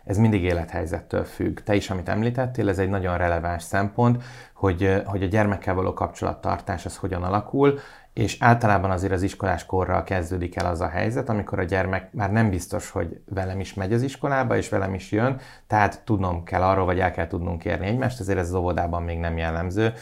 ez 0.03 0.17
mindig 0.17 0.43
élethelyzettől 0.43 1.23
függ. 1.23 1.59
Te 1.59 1.75
is, 1.75 1.89
amit 1.89 2.09
említettél, 2.09 2.69
ez 2.69 2.79
egy 2.79 2.89
nagyon 2.89 3.17
releváns 3.17 3.63
szempont, 3.63 4.23
hogy, 4.53 5.01
hogy 5.05 5.23
a 5.23 5.27
gyermekkel 5.27 5.73
való 5.73 5.93
kapcsolattartás 5.93 6.85
az 6.85 6.97
hogyan 6.97 7.23
alakul, 7.23 7.79
és 8.13 8.37
általában 8.39 8.91
azért 8.91 9.13
az 9.13 9.21
iskolás 9.21 9.65
korral 9.65 10.03
kezdődik 10.03 10.55
el 10.55 10.65
az 10.65 10.81
a 10.81 10.87
helyzet, 10.87 11.29
amikor 11.29 11.59
a 11.59 11.63
gyermek 11.63 12.13
már 12.13 12.31
nem 12.31 12.49
biztos, 12.49 12.89
hogy 12.89 13.21
velem 13.25 13.59
is 13.59 13.73
megy 13.73 13.93
az 13.93 14.01
iskolába, 14.01 14.57
és 14.57 14.69
velem 14.69 14.93
is 14.93 15.11
jön, 15.11 15.39
tehát 15.67 16.01
tudnom 16.05 16.43
kell 16.43 16.61
arról, 16.61 16.85
vagy 16.85 16.99
el 16.99 17.11
kell 17.11 17.27
tudnunk 17.27 17.65
érni 17.65 17.85
egymást, 17.85 18.19
ezért 18.19 18.39
ez 18.39 18.47
az 18.47 18.53
óvodában 18.53 19.03
még 19.03 19.19
nem 19.19 19.37
jellemző. 19.37 19.93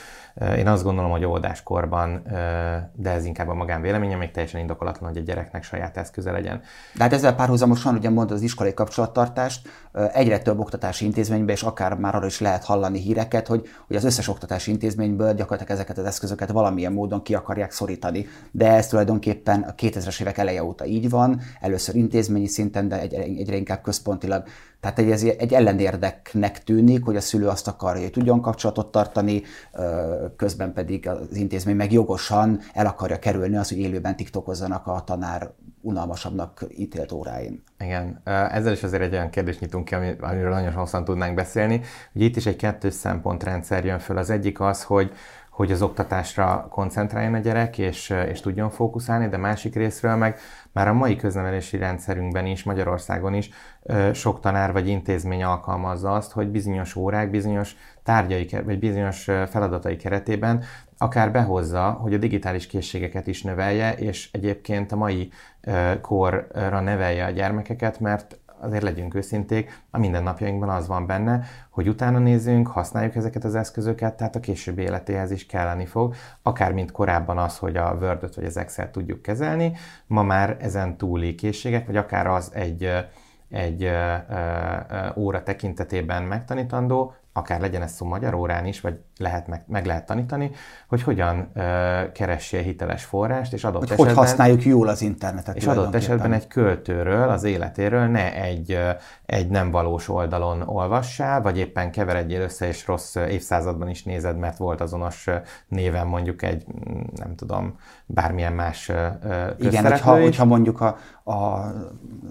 Én 0.57 0.67
azt 0.67 0.83
gondolom, 0.83 1.11
hogy 1.11 1.25
óvodáskorban, 1.25 2.21
de 2.93 3.09
ez 3.09 3.25
inkább 3.25 3.47
a 3.47 3.53
magánvéleményem, 3.53 4.19
még 4.19 4.31
teljesen 4.31 4.59
indokolatlan, 4.59 5.09
hogy 5.09 5.19
a 5.21 5.23
gyereknek 5.23 5.63
saját 5.63 5.97
eszköze 5.97 6.31
legyen. 6.31 6.61
De 6.95 7.03
hát 7.03 7.13
ezzel 7.13 7.35
párhuzamosan, 7.35 7.95
ugye 7.95 8.09
mondod 8.09 8.35
az 8.35 8.41
iskolai 8.41 8.73
kapcsolattartást, 8.73 9.69
egyre 10.13 10.39
több 10.39 10.59
oktatási 10.59 11.05
intézményben, 11.05 11.55
és 11.55 11.63
akár 11.63 11.93
már 11.93 12.15
arról 12.15 12.27
is 12.27 12.39
lehet 12.39 12.63
hallani 12.63 12.99
híreket, 12.99 13.47
hogy, 13.47 13.67
hogy 13.87 13.95
az 13.95 14.03
összes 14.03 14.27
oktatási 14.27 14.71
intézményből 14.71 15.33
gyakorlatilag 15.33 15.71
ezeket 15.71 15.97
az 15.97 16.05
eszközöket 16.05 16.51
valamilyen 16.51 16.93
módon 16.93 17.21
ki 17.21 17.35
akarják 17.35 17.71
szorítani. 17.71 17.98
De 18.51 18.67
ez 18.67 18.87
tulajdonképpen 18.87 19.61
a 19.61 19.75
2000-es 19.75 20.21
évek 20.21 20.37
eleje 20.37 20.63
óta 20.63 20.85
így 20.85 21.09
van, 21.09 21.41
először 21.61 21.95
intézményi 21.95 22.47
szinten, 22.47 22.87
de 22.87 22.99
egyre, 22.99 23.21
egyre 23.21 23.55
inkább 23.55 23.81
központilag 23.81 24.43
tehát 24.79 24.99
egy, 24.99 25.11
ez 25.11 25.23
egy 25.23 25.53
ellenérdeknek 25.53 26.63
tűnik, 26.63 27.05
hogy 27.05 27.15
a 27.15 27.21
szülő 27.21 27.47
azt 27.47 27.67
akarja, 27.67 28.01
hogy 28.01 28.11
tudjon 28.11 28.41
kapcsolatot 28.41 28.91
tartani, 28.91 29.41
közben 30.35 30.73
pedig 30.73 31.07
az 31.07 31.35
intézmény 31.35 31.75
meg 31.75 31.91
jogosan 31.91 32.59
el 32.73 32.85
akarja 32.85 33.19
kerülni 33.19 33.55
az, 33.55 33.69
hogy 33.69 33.77
élőben 33.77 34.15
tiktokozzanak 34.15 34.87
a 34.87 35.01
tanár 35.05 35.51
unalmasabbnak 35.81 36.65
ítélt 36.77 37.11
óráin. 37.11 37.63
Igen, 37.79 38.21
ezzel 38.25 38.73
is 38.73 38.83
azért 38.83 39.01
egy 39.01 39.13
olyan 39.13 39.29
kérdést 39.29 39.59
nyitunk 39.59 39.85
ki, 39.85 39.95
amiről 40.19 40.49
nagyon 40.49 40.73
hosszan 40.73 41.03
tudnánk 41.03 41.35
beszélni. 41.35 41.81
Ugye 42.13 42.25
itt 42.25 42.35
is 42.35 42.45
egy 42.45 42.55
kettős 42.55 42.93
szempontrendszer 42.93 43.85
jön 43.85 43.99
föl. 43.99 44.17
Az 44.17 44.29
egyik 44.29 44.59
az, 44.59 44.83
hogy 44.83 45.11
hogy 45.59 45.71
az 45.71 45.81
oktatásra 45.81 46.67
koncentráljon 46.69 47.33
a 47.33 47.37
gyerek, 47.37 47.77
és, 47.77 48.09
és 48.29 48.39
tudjon 48.39 48.69
fókuszálni, 48.69 49.27
de 49.27 49.37
másik 49.37 49.75
részről 49.75 50.15
meg 50.15 50.37
már 50.71 50.87
a 50.87 50.93
mai 50.93 51.15
köznevelési 51.15 51.77
rendszerünkben 51.77 52.45
is, 52.45 52.63
Magyarországon 52.63 53.33
is 53.33 53.49
sok 54.13 54.39
tanár 54.39 54.71
vagy 54.71 54.87
intézmény 54.87 55.43
alkalmazza 55.43 56.13
azt, 56.13 56.31
hogy 56.31 56.47
bizonyos 56.47 56.95
órák, 56.95 57.29
bizonyos 57.29 57.75
tárgyai, 58.03 58.49
vagy 58.65 58.79
bizonyos 58.79 59.23
feladatai 59.23 59.95
keretében 59.95 60.63
akár 60.97 61.31
behozza, 61.31 61.91
hogy 61.91 62.13
a 62.13 62.17
digitális 62.17 62.67
készségeket 62.67 63.27
is 63.27 63.43
növelje, 63.43 63.93
és 63.93 64.29
egyébként 64.31 64.91
a 64.91 64.95
mai 64.95 65.31
korra 66.01 66.79
nevelje 66.79 67.25
a 67.25 67.31
gyermekeket, 67.31 67.99
mert 67.99 68.39
azért 68.61 68.83
legyünk 68.83 69.15
őszinték, 69.15 69.83
a 69.91 69.97
mindennapjainkban 69.97 70.69
az 70.69 70.87
van 70.87 71.05
benne, 71.05 71.43
hogy 71.69 71.87
utána 71.87 72.19
nézzünk, 72.19 72.67
használjuk 72.67 73.15
ezeket 73.15 73.43
az 73.43 73.55
eszközöket, 73.55 74.17
tehát 74.17 74.35
a 74.35 74.39
későbbi 74.39 74.81
életéhez 74.81 75.31
is 75.31 75.45
kelleni 75.45 75.85
fog, 75.85 76.15
akár 76.41 76.71
mint 76.71 76.91
korábban 76.91 77.37
az, 77.37 77.57
hogy 77.57 77.77
a 77.77 77.97
word 78.01 78.35
vagy 78.35 78.45
az 78.45 78.57
Excel 78.57 78.91
tudjuk 78.91 79.21
kezelni, 79.21 79.71
ma 80.07 80.23
már 80.23 80.57
ezen 80.59 80.97
túli 80.97 81.35
készségek, 81.35 81.85
vagy 81.85 81.97
akár 81.97 82.27
az 82.27 82.51
egy 82.53 82.89
egy 83.49 83.83
ö, 83.83 84.15
ö, 84.29 85.09
óra 85.15 85.43
tekintetében 85.43 86.23
megtanítandó, 86.23 87.13
akár 87.33 87.59
legyen 87.59 87.81
ez 87.81 87.91
szó 87.91 88.05
magyar 88.05 88.33
órán 88.33 88.65
is, 88.65 88.81
vagy 88.81 88.99
lehet 89.19 89.47
meg, 89.47 89.63
meg 89.67 89.85
lehet 89.85 90.05
tanítani, 90.05 90.51
hogy 90.87 91.03
hogyan 91.03 91.51
uh, 91.55 92.11
keressél 92.11 92.61
hiteles 92.61 93.03
forrást, 93.03 93.53
és 93.53 93.63
adott 93.63 93.79
hogy 93.79 93.91
esetben... 93.91 94.15
Hogy 94.15 94.25
használjuk 94.25 94.65
jól 94.65 94.87
az 94.87 95.01
internetet. 95.01 95.55
És 95.55 95.65
adott 95.65 95.95
esetben 95.95 96.33
egy 96.33 96.47
költőről, 96.47 97.29
az 97.29 97.43
életéről 97.43 98.05
ne 98.05 98.33
egy, 98.33 98.79
egy 99.25 99.49
nem 99.49 99.71
valós 99.71 100.09
oldalon 100.09 100.61
olvassál, 100.61 101.41
vagy 101.41 101.57
éppen 101.57 101.91
keveredjél 101.91 102.41
össze, 102.41 102.67
és 102.67 102.87
rossz 102.87 103.15
évszázadban 103.15 103.89
is 103.89 104.03
nézed, 104.03 104.37
mert 104.37 104.57
volt 104.57 104.81
azonos 104.81 105.27
néven 105.67 106.07
mondjuk 106.07 106.41
egy, 106.41 106.65
nem 107.15 107.35
tudom, 107.35 107.77
bármilyen 108.05 108.53
más 108.53 108.91
Igen, 109.59 109.85
hogyha, 109.85 110.19
hogyha 110.21 110.45
mondjuk 110.45 110.81
a, 110.81 110.97
a 111.31 111.71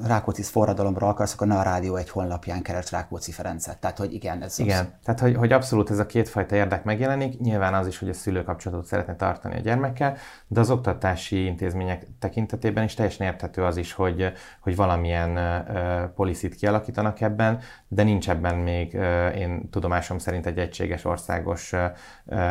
Rákóczi 0.07 0.43
forradalomra 0.43 1.09
akarsz, 1.09 1.33
akkor 1.33 1.47
ne 1.47 1.59
a 1.59 1.63
rádió 1.63 1.97
egy 1.97 2.11
honlapján 2.11 2.63
keres 2.63 2.93
Rákóczi 2.93 3.33
Ferencet. 3.33 3.79
Tehát, 3.79 3.99
hogy 3.99 4.13
igen, 4.13 4.43
ez 4.43 4.59
Igen, 4.59 4.79
az... 4.79 4.87
tehát 5.05 5.21
hogy, 5.21 5.37
hogy 5.37 5.53
abszolút 5.53 5.91
ez 5.91 5.99
a 5.99 6.07
kétfajta 6.07 6.55
érdek 6.55 6.78
megjelenik. 6.85 7.39
Nyilván 7.39 7.75
az 7.75 7.87
is, 7.87 7.99
hogy 7.99 8.09
a 8.09 8.13
szülő 8.13 8.43
kapcsolatot 8.43 8.87
szeretne 8.87 9.17
tartani 9.17 9.55
a 9.57 9.61
gyermekkel, 9.61 10.17
de 10.47 10.61
az 10.61 10.71
oktatási 10.71 11.45
intézmények 11.45 12.07
tekintetében 12.19 12.85
is 12.85 12.95
teljesen 12.95 13.27
érthető 13.27 13.65
az 13.65 13.77
is, 13.77 13.93
hogy, 13.93 14.33
hogy 14.61 14.77
valamilyen 14.77 15.31
uh, 15.31 16.11
policit 16.15 16.55
kialakítanak 16.55 17.21
ebben, 17.21 17.61
de 17.89 18.03
nincs 18.03 18.31
ebben 18.31 18.55
még, 18.57 18.95
uh, 18.95 19.39
én 19.39 19.71
tudomásom 19.71 20.19
szerint 20.19 20.47
egy 20.47 20.59
egységes 20.59 21.05
országos 21.05 21.73
uh, 21.73 21.81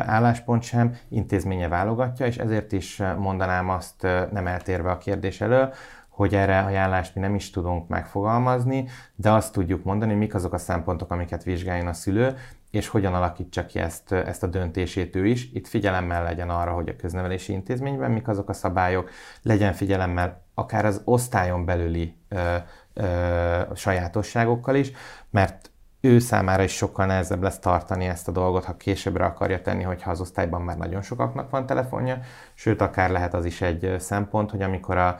álláspont 0.05 0.63
sem, 0.63 0.95
intézménye 1.09 1.67
válogatja, 1.67 2.25
és 2.25 2.37
ezért 2.37 2.71
is 2.71 3.01
mondanám 3.17 3.69
azt 3.69 4.01
nem 4.31 4.47
eltérve 4.47 4.91
a 4.91 4.97
kérdés 4.97 5.41
elől, 5.41 5.73
hogy 6.17 6.35
erre 6.35 6.59
ajánlást 6.59 7.15
mi 7.15 7.21
nem 7.21 7.35
is 7.35 7.49
tudunk 7.49 7.87
megfogalmazni, 7.87 8.87
de 9.15 9.31
azt 9.31 9.53
tudjuk 9.53 9.83
mondani, 9.83 10.13
mik 10.13 10.35
azok 10.35 10.53
a 10.53 10.57
szempontok, 10.57 11.11
amiket 11.11 11.43
vizsgáljon 11.43 11.87
a 11.87 11.93
szülő, 11.93 12.35
és 12.77 12.87
hogyan 12.87 13.13
alakítsa 13.13 13.65
ki 13.65 13.79
ezt, 13.79 14.11
ezt 14.11 14.43
a 14.43 14.47
döntését 14.47 15.15
ő 15.15 15.25
is. 15.25 15.49
Itt 15.53 15.67
figyelemmel 15.67 16.23
legyen 16.23 16.49
arra, 16.49 16.71
hogy 16.71 16.89
a 16.89 16.95
köznevelési 16.95 17.53
intézményben 17.53 18.11
mik 18.11 18.27
azok 18.27 18.49
a 18.49 18.53
szabályok, 18.53 19.09
legyen 19.41 19.73
figyelemmel 19.73 20.45
akár 20.53 20.85
az 20.85 21.01
osztályon 21.03 21.65
belüli 21.65 22.15
ö, 22.29 22.55
ö, 22.93 23.61
sajátosságokkal 23.75 24.75
is, 24.75 24.91
mert 25.29 25.71
ő 26.01 26.19
számára 26.19 26.63
is 26.63 26.75
sokkal 26.75 27.05
nehezebb 27.05 27.41
lesz 27.41 27.59
tartani 27.59 28.05
ezt 28.05 28.27
a 28.27 28.31
dolgot, 28.31 28.63
ha 28.63 28.77
későbbre 28.77 29.25
akarja 29.25 29.61
tenni, 29.61 29.83
hogyha 29.83 30.11
az 30.11 30.21
osztályban 30.21 30.61
már 30.61 30.77
nagyon 30.77 31.01
sokaknak 31.01 31.49
van 31.49 31.65
telefonja, 31.65 32.19
sőt, 32.53 32.81
akár 32.81 33.09
lehet 33.09 33.33
az 33.33 33.45
is 33.45 33.61
egy 33.61 33.95
szempont, 33.99 34.51
hogy 34.51 34.61
amikor 34.61 34.97
a 34.97 35.19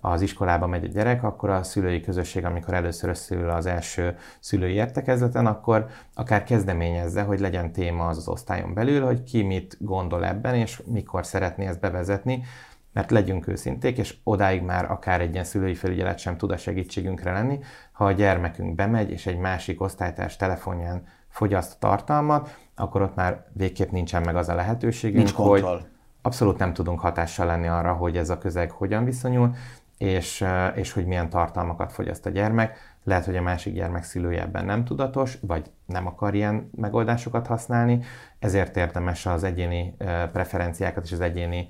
az 0.00 0.20
iskolába 0.20 0.66
megy 0.66 0.84
a 0.84 0.88
gyerek, 0.88 1.22
akkor 1.22 1.50
a 1.50 1.62
szülői 1.62 2.00
közösség, 2.00 2.44
amikor 2.44 2.74
először 2.74 3.10
összeül 3.10 3.50
az 3.50 3.66
első 3.66 4.16
szülői 4.40 4.72
értekezleten, 4.72 5.46
akkor 5.46 5.86
akár 6.14 6.44
kezdeményezze, 6.44 7.22
hogy 7.22 7.40
legyen 7.40 7.72
téma 7.72 8.06
az 8.06 8.16
az 8.16 8.28
osztályon 8.28 8.74
belül, 8.74 9.04
hogy 9.04 9.22
ki 9.22 9.42
mit 9.42 9.76
gondol 9.80 10.26
ebben, 10.26 10.54
és 10.54 10.82
mikor 10.86 11.26
szeretné 11.26 11.66
ezt 11.66 11.80
bevezetni, 11.80 12.44
mert 12.92 13.10
legyünk 13.10 13.46
őszinték, 13.46 13.98
és 13.98 14.16
odáig 14.24 14.62
már 14.62 14.90
akár 14.90 15.20
egy 15.20 15.32
ilyen 15.32 15.44
szülői 15.44 15.74
felügyelet 15.74 16.18
sem 16.18 16.36
tud 16.36 16.50
a 16.50 16.56
segítségünkre 16.56 17.32
lenni, 17.32 17.58
ha 17.92 18.04
a 18.04 18.12
gyermekünk 18.12 18.74
bemegy, 18.74 19.10
és 19.10 19.26
egy 19.26 19.38
másik 19.38 19.80
osztálytárs 19.80 20.36
telefonján 20.36 21.02
fogyaszt 21.28 21.78
tartalmat, 21.78 22.56
akkor 22.74 23.02
ott 23.02 23.14
már 23.14 23.46
végképp 23.52 23.90
nincsen 23.90 24.22
meg 24.22 24.36
az 24.36 24.48
a 24.48 24.54
lehetőségünk, 24.54 25.16
Nincs 25.16 25.32
kontroll. 25.34 25.76
hogy 25.76 25.86
abszolút 26.22 26.58
nem 26.58 26.72
tudunk 26.72 27.00
hatással 27.00 27.46
lenni 27.46 27.66
arra, 27.66 27.92
hogy 27.92 28.16
ez 28.16 28.30
a 28.30 28.38
közeg 28.38 28.70
hogyan 28.70 29.04
viszonyul, 29.04 29.54
és, 29.98 30.44
és 30.74 30.92
hogy 30.92 31.06
milyen 31.06 31.28
tartalmakat 31.28 31.92
fogyaszt 31.92 32.26
a 32.26 32.30
gyermek. 32.30 32.96
Lehet, 33.04 33.24
hogy 33.24 33.36
a 33.36 33.42
másik 33.42 33.74
gyermek 33.74 34.04
szülője 34.04 34.42
ebben 34.42 34.64
nem 34.64 34.84
tudatos, 34.84 35.38
vagy 35.40 35.70
nem 35.86 36.06
akar 36.06 36.34
ilyen 36.34 36.70
megoldásokat 36.76 37.46
használni, 37.46 38.00
ezért 38.38 38.76
érdemes 38.76 39.26
az 39.26 39.44
egyéni 39.44 39.96
preferenciákat 40.32 41.04
és 41.04 41.12
az 41.12 41.20
egyéni 41.20 41.68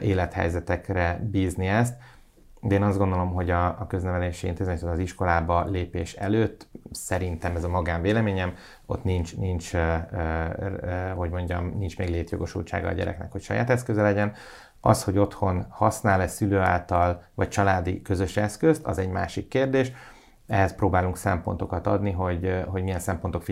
élethelyzetekre 0.00 1.20
bízni 1.30 1.66
ezt. 1.66 1.94
De 2.60 2.74
én 2.74 2.82
azt 2.82 2.98
gondolom, 2.98 3.32
hogy 3.32 3.50
a, 3.50 3.66
a 3.66 3.86
köznevelési 3.86 4.46
intézmény, 4.46 4.78
az 4.90 4.98
iskolába 4.98 5.64
lépés 5.64 6.14
előtt, 6.14 6.68
szerintem 6.90 7.56
ez 7.56 7.64
a 7.64 7.68
magánvéleményem, 7.68 8.54
ott 8.86 9.04
nincs, 9.04 9.36
nincs 9.36 9.70
hogy 11.14 11.30
mondjam, 11.30 11.74
nincs 11.78 11.98
még 11.98 12.08
létjogosultsága 12.08 12.88
a 12.88 12.92
gyereknek, 12.92 13.32
hogy 13.32 13.42
saját 13.42 13.70
eszköze 13.70 14.02
legyen. 14.02 14.32
Az, 14.86 15.02
hogy 15.02 15.18
otthon 15.18 15.66
használ-e 15.68 16.26
szülő 16.26 16.58
által, 16.58 17.22
vagy 17.34 17.48
családi 17.48 18.02
közös 18.02 18.36
eszközt, 18.36 18.84
az 18.84 18.98
egy 18.98 19.10
másik 19.10 19.48
kérdés. 19.48 19.92
Ehhez 20.46 20.74
próbálunk 20.74 21.16
szempontokat 21.16 21.86
adni, 21.86 22.10
hogy, 22.10 22.64
hogy 22.66 22.82
milyen 22.82 22.98
szempontok 22.98 23.44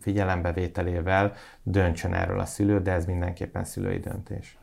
figyelembevételével 0.00 1.32
döntsön 1.62 2.14
erről 2.14 2.40
a 2.40 2.44
szülő, 2.44 2.80
de 2.80 2.92
ez 2.92 3.04
mindenképpen 3.04 3.64
szülői 3.64 3.98
döntés. 3.98 4.58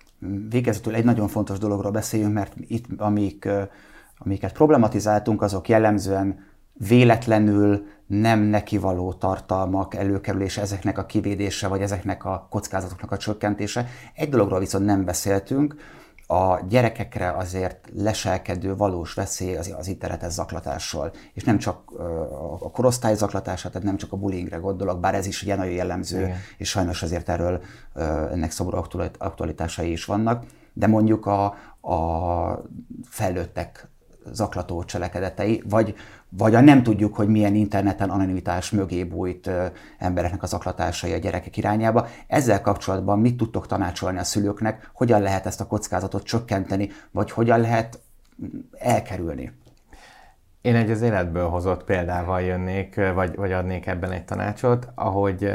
Végezetül 0.50 0.96
egy 0.96 1.04
nagyon 1.04 1.28
fontos 1.28 1.58
dologról 1.58 1.92
beszéljünk, 1.92 2.34
mert 2.34 2.54
itt, 2.58 2.86
amik, 2.98 3.48
amiket 4.18 4.54
problematizáltunk, 4.54 5.42
azok 5.42 5.70
jellemzően 5.70 6.46
véletlenül 6.74 7.86
nem 8.06 8.40
nekivaló 8.40 9.14
tartalmak 9.14 9.96
előkerülése, 9.96 10.62
ezeknek 10.62 10.98
a 10.98 11.06
kivédése, 11.06 11.68
vagy 11.68 11.82
ezeknek 11.82 12.26
a 12.26 12.48
kockázatoknak 12.50 13.12
a 13.12 13.18
csökkentése. 13.18 13.86
Egy 14.14 14.30
dologról 14.30 14.60
viszont 14.60 14.86
nem 14.86 15.06
beszéltünk, 15.06 15.76
a 16.32 16.62
gyerekekre 16.70 17.32
azért 17.32 17.90
leselkedő 17.94 18.76
valós 18.76 19.14
veszély 19.14 19.56
az, 19.56 19.74
az 19.78 19.88
internetes 19.88 20.32
zaklatásról. 20.32 21.12
És 21.34 21.44
nem 21.44 21.58
csak 21.58 21.92
a 22.60 22.72
korosztály 22.72 23.16
zaklatása, 23.16 23.70
tehát 23.70 23.88
nem 23.88 23.98
csak 23.98 24.12
a 24.12 24.18
bullyingre 24.18 24.58
gondolok, 24.58 25.00
bár 25.00 25.16
ez 25.16 25.26
is 25.26 25.44
ugye 25.44 25.56
nagyon 25.56 25.74
jellemző, 25.74 26.22
Igen. 26.22 26.38
és 26.58 26.70
sajnos 26.70 27.04
azért 27.04 27.30
erről 27.30 27.62
ennek 28.32 28.52
szomorú 28.52 28.84
aktualitásai 29.18 29.92
is 29.92 30.06
vannak, 30.06 30.46
de 30.74 30.88
mondjuk 30.88 31.26
a, 31.26 31.44
a 31.94 32.64
felnőttek 33.04 33.88
zaklató 34.32 34.84
cselekedetei, 34.84 35.64
vagy, 35.70 35.96
vagy 36.38 36.56
a 36.56 36.62
nem 36.62 36.84
tudjuk, 36.84 37.16
hogy 37.16 37.28
milyen 37.28 37.56
interneten 37.56 38.10
anonimitás 38.10 38.72
mögé 38.72 39.04
bújt 39.04 39.50
embereknek 39.98 40.44
az 40.44 40.54
aklatásai 40.54 41.14
a 41.14 41.18
gyerekek 41.18 41.58
irányába. 41.58 42.08
Ezzel 42.28 42.62
kapcsolatban 42.62 43.20
mit 43.20 43.38
tudtok 43.38 43.68
tanácsolni 43.68 44.18
a 44.18 44.24
szülőknek, 44.24 44.90
hogyan 44.94 45.22
lehet 45.22 45.46
ezt 45.46 45.62
a 45.62 45.68
kockázatot 45.68 46.24
csökkenteni, 46.24 46.90
vagy 47.12 47.32
hogyan 47.32 47.60
lehet 47.60 48.00
elkerülni? 48.72 49.52
Én 50.62 50.76
egy 50.76 50.92
az 50.92 51.02
életből 51.02 51.50
hozott 51.50 51.84
példával 51.84 52.42
jönnék, 52.42 52.96
vagy, 53.14 53.36
vagy 53.36 53.52
adnék 53.52 53.88
ebben 53.88 54.12
egy 54.12 54.26
tanácsot, 54.26 54.88
ahogy 54.96 55.52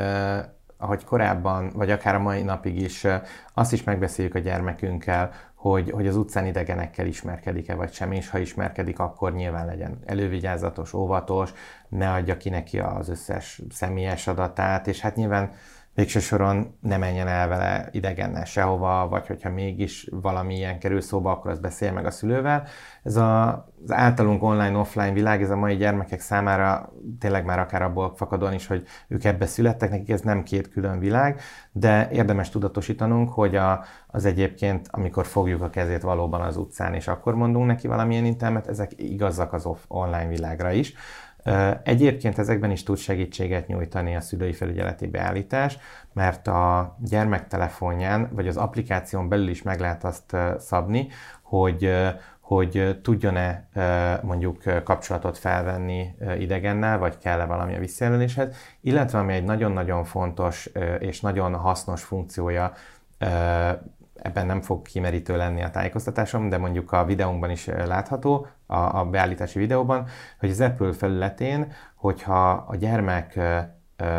ahogy 0.78 1.04
korábban, 1.04 1.70
vagy 1.74 1.90
akár 1.90 2.14
a 2.14 2.18
mai 2.18 2.42
napig 2.42 2.80
is, 2.80 3.06
azt 3.54 3.72
is 3.72 3.84
megbeszéljük 3.84 4.34
a 4.34 4.38
gyermekünkkel, 4.38 5.30
hogy, 5.70 5.90
hogy 5.90 6.07
az 6.07 6.16
utcán 6.16 6.46
idegenekkel 6.46 7.07
ismerkedik-e 7.07 7.74
vagy 7.74 7.92
sem, 7.92 8.12
és 8.12 8.29
ha 8.31 8.38
ismerkedik, 8.38 8.98
akkor 8.98 9.35
nyilván 9.35 9.66
legyen 9.66 9.98
elővigyázatos, 10.05 10.92
óvatos, 10.92 11.52
ne 11.88 12.12
adja 12.12 12.37
ki 12.37 12.48
neki 12.48 12.79
az 12.79 13.09
összes 13.09 13.62
személyes 13.70 14.26
adatát, 14.26 14.87
és 14.87 15.00
hát 15.00 15.16
nyilván 15.16 15.52
végső 15.96 16.20
soron 16.20 16.76
ne 16.80 16.96
menjen 16.96 17.28
el 17.28 17.48
vele 17.48 17.88
idegennel 17.90 18.44
sehova, 18.44 19.09
vagy 19.09 19.26
hogyha 19.26 19.50
mégis 19.50 20.09
valami 20.11 20.54
ilyen 20.54 20.78
kerül 20.78 21.00
szóba, 21.00 21.30
akkor 21.30 21.50
azt 21.50 21.61
beszélje 21.61 21.94
meg 21.94 22.06
a 22.06 22.11
szülővel. 22.11 22.66
Ez 23.02 23.16
a, 23.16 23.46
az 23.85 23.92
általunk 23.92 24.42
online-offline 24.42 25.12
világ, 25.12 25.42
ez 25.42 25.50
a 25.50 25.56
mai 25.56 25.76
gyermekek 25.76 26.20
számára 26.20 26.92
tényleg 27.18 27.44
már 27.44 27.59
akár 27.59 27.82
abból 27.82 28.14
fakadóan 28.16 28.52
is, 28.52 28.66
hogy 28.66 28.87
ők 29.09 29.24
ebbe 29.24 29.46
születtek, 29.46 29.90
nekik 29.90 30.11
ez 30.11 30.20
nem 30.20 30.42
két 30.42 30.68
külön 30.68 30.98
világ, 30.98 31.40
de 31.72 32.09
érdemes 32.12 32.50
tudatosítanunk, 32.50 33.30
hogy 33.30 33.56
a, 33.56 33.85
az 34.06 34.24
egyébként, 34.24 34.88
amikor 34.90 35.26
fogjuk 35.26 35.62
a 35.62 35.70
kezét 35.70 36.02
valóban 36.02 36.40
az 36.40 36.56
utcán, 36.56 36.94
és 36.94 37.09
akkor 37.09 37.35
mondunk 37.35 37.66
neki 37.66 37.87
valamilyen 37.87 38.24
internet, 38.24 38.66
ezek 38.66 38.90
igazak 38.96 39.52
az 39.52 39.66
off 39.66 39.80
online 39.88 40.28
világra 40.28 40.70
is. 40.70 40.94
Egyébként 41.82 42.38
ezekben 42.38 42.70
is 42.70 42.82
tud 42.82 42.96
segítséget 42.96 43.66
nyújtani 43.66 44.16
a 44.16 44.20
szülői 44.20 44.52
felügyeleti 44.52 45.06
beállítás, 45.06 45.78
mert 46.12 46.46
a 46.46 46.96
gyermek 47.00 47.48
telefonján, 47.48 48.28
vagy 48.32 48.48
az 48.48 48.56
applikáción 48.56 49.28
belül 49.28 49.48
is 49.48 49.62
meg 49.62 49.80
lehet 49.80 50.04
azt 50.04 50.37
szabni, 50.59 51.09
hogy 51.42 51.92
hogy 52.40 52.98
tudjon-e 53.02 53.68
mondjuk 54.22 54.62
kapcsolatot 54.85 55.38
felvenni 55.38 56.14
idegennel, 56.38 56.98
vagy 56.98 57.18
kell-e 57.18 57.44
valamilyen 57.44 57.80
visszajelöléshez, 57.80 58.56
illetve 58.80 59.18
ami 59.18 59.32
egy 59.32 59.44
nagyon-nagyon 59.44 60.04
fontos 60.04 60.70
és 60.98 61.20
nagyon 61.20 61.54
hasznos 61.54 62.02
funkciója 62.02 62.72
ebben 64.22 64.46
nem 64.46 64.61
fog 64.61 64.83
kimerítő 64.83 65.37
lenni 65.37 65.62
a 65.62 65.70
tájékoztatásom, 65.70 66.48
de 66.48 66.59
mondjuk 66.59 66.92
a 66.92 67.05
videónkban 67.05 67.50
is 67.50 67.66
látható, 67.66 68.46
a, 68.66 68.98
a 68.98 69.05
beállítási 69.05 69.59
videóban, 69.59 70.07
hogy 70.38 70.50
az 70.50 70.61
Apple 70.61 70.92
felületén, 70.92 71.72
hogyha 71.94 72.50
a 72.50 72.76
gyermek 72.76 73.38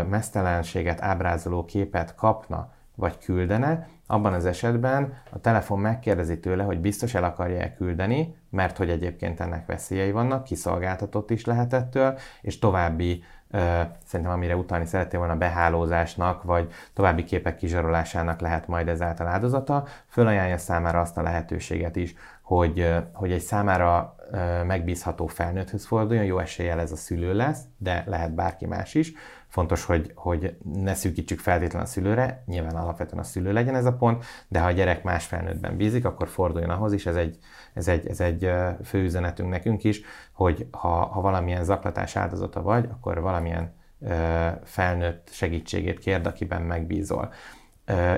mesztelenséget 0.09 1.01
ábrázoló 1.01 1.65
képet 1.65 2.15
kapna, 2.15 2.71
vagy 2.95 3.17
küldene, 3.17 3.87
abban 4.07 4.33
az 4.33 4.45
esetben 4.45 5.13
a 5.29 5.39
telefon 5.39 5.79
megkérdezi 5.79 6.39
tőle, 6.39 6.63
hogy 6.63 6.79
biztos 6.79 7.13
el 7.13 7.23
akarja-e 7.23 7.73
küldeni, 7.73 8.35
mert 8.49 8.77
hogy 8.77 8.89
egyébként 8.89 9.39
ennek 9.39 9.65
veszélyei 9.65 10.11
vannak, 10.11 10.43
kiszolgáltatott 10.43 11.29
is 11.29 11.45
lehet 11.45 11.73
ettől, 11.73 12.17
és 12.41 12.59
további 12.59 13.23
szerintem 14.05 14.35
amire 14.35 14.55
utalni 14.55 14.85
szerettél 14.85 15.19
volna 15.19 15.35
behálózásnak, 15.35 16.43
vagy 16.43 16.71
további 16.93 17.23
képek 17.23 17.55
kizsarolásának 17.55 18.39
lehet 18.39 18.67
majd 18.67 18.87
ezáltal 18.87 19.27
áldozata, 19.27 19.85
fölajánlja 20.07 20.57
számára 20.57 20.99
azt 20.99 21.17
a 21.17 21.21
lehetőséget 21.21 21.95
is, 21.95 22.15
hogy, 22.41 22.95
hogy 23.13 23.31
egy 23.31 23.41
számára 23.41 24.15
megbízható 24.65 25.27
felnőtthöz 25.27 25.85
forduljon, 25.85 26.25
jó 26.25 26.39
eséllyel 26.39 26.79
ez 26.79 26.91
a 26.91 26.95
szülő 26.95 27.33
lesz, 27.33 27.59
de 27.77 28.03
lehet 28.07 28.33
bárki 28.33 28.65
más 28.65 28.93
is. 28.93 29.13
Fontos, 29.47 29.85
hogy, 29.85 30.11
hogy 30.15 30.57
ne 30.73 30.93
szűkítsük 30.93 31.39
feltétlenül 31.39 31.87
a 31.87 31.89
szülőre, 31.89 32.43
nyilván 32.45 32.75
alapvetően 32.75 33.21
a 33.21 33.23
szülő 33.23 33.51
legyen 33.53 33.75
ez 33.75 33.85
a 33.85 33.93
pont, 33.93 34.25
de 34.47 34.59
ha 34.59 34.67
a 34.67 34.71
gyerek 34.71 35.03
más 35.03 35.25
felnőttben 35.25 35.77
bízik, 35.77 36.05
akkor 36.05 36.27
forduljon 36.27 36.69
ahhoz 36.69 36.93
is, 36.93 37.05
ez 37.05 37.15
egy, 37.15 37.37
ez 37.73 37.87
egy, 37.87 38.07
ez 38.07 38.19
egy 38.19 38.51
fő 38.83 39.03
üzenetünk 39.03 39.49
nekünk 39.49 39.83
is, 39.83 40.01
hogy 40.31 40.67
ha, 40.71 41.05
ha 41.05 41.21
valamilyen 41.21 41.63
zaklatás 41.63 42.15
áldozata 42.15 42.61
vagy, 42.61 42.85
akkor 42.91 43.21
valamilyen 43.21 43.75
felnőtt 44.63 45.27
segítségét 45.31 45.99
kérd, 45.99 46.25
akiben 46.25 46.61
megbízol. 46.61 47.33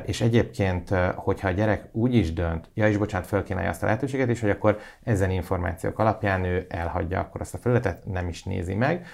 És 0.06 0.22
egyébként, 0.22 0.90
hogyha 1.16 1.48
a 1.48 1.52
gyerek 1.52 1.90
úgy 1.92 2.16
is 2.16 2.34
dönt, 2.34 2.70
ja 2.74 2.88
is 2.88 2.98
bocsánat, 2.98 3.28
fölkínálja 3.28 3.70
azt 3.70 3.84
a 3.84 3.86
lehetőséget 3.86 4.30
is, 4.30 4.40
hogy 4.40 4.50
akkor 4.50 4.80
ezen 5.04 5.32
információk 5.32 6.00
alapján 6.00 6.44
ő 6.44 6.66
elhagyja 6.70 7.20
akkor 7.20 7.42
azt 7.42 7.54
a 7.54 7.58
felületet, 7.58 8.06
nem 8.06 8.28
is 8.28 8.44
nézi 8.44 8.76
meg, 8.76 9.06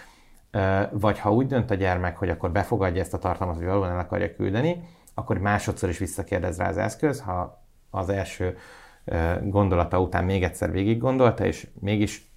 vagy 0.92 1.20
ha 1.20 1.34
úgy 1.34 1.48
dönt 1.48 1.72
a 1.72 1.76
gyermek, 1.76 2.18
hogy 2.18 2.30
akkor 2.30 2.52
befogadja 2.52 3.02
ezt 3.02 3.14
a 3.14 3.20
tartalmat, 3.20 3.56
hogy 3.56 3.66
valóban 3.66 3.90
el 3.90 4.00
akarja 4.00 4.36
küldeni, 4.36 4.84
akkor 5.14 5.38
másodszor 5.38 5.90
is 5.90 5.98
visszakérdez 5.98 6.58
rá 6.58 6.68
az 6.68 6.78
eszköz, 6.78 7.22
ha 7.22 7.64
az 7.90 8.10
első 8.10 8.58
gondolata 9.44 10.02
után 10.02 10.24
még 10.24 10.44
egyszer 10.44 10.72
végig 10.72 10.98
gondolta, 10.98 11.46
és 11.46 11.68
mégis 11.80 12.34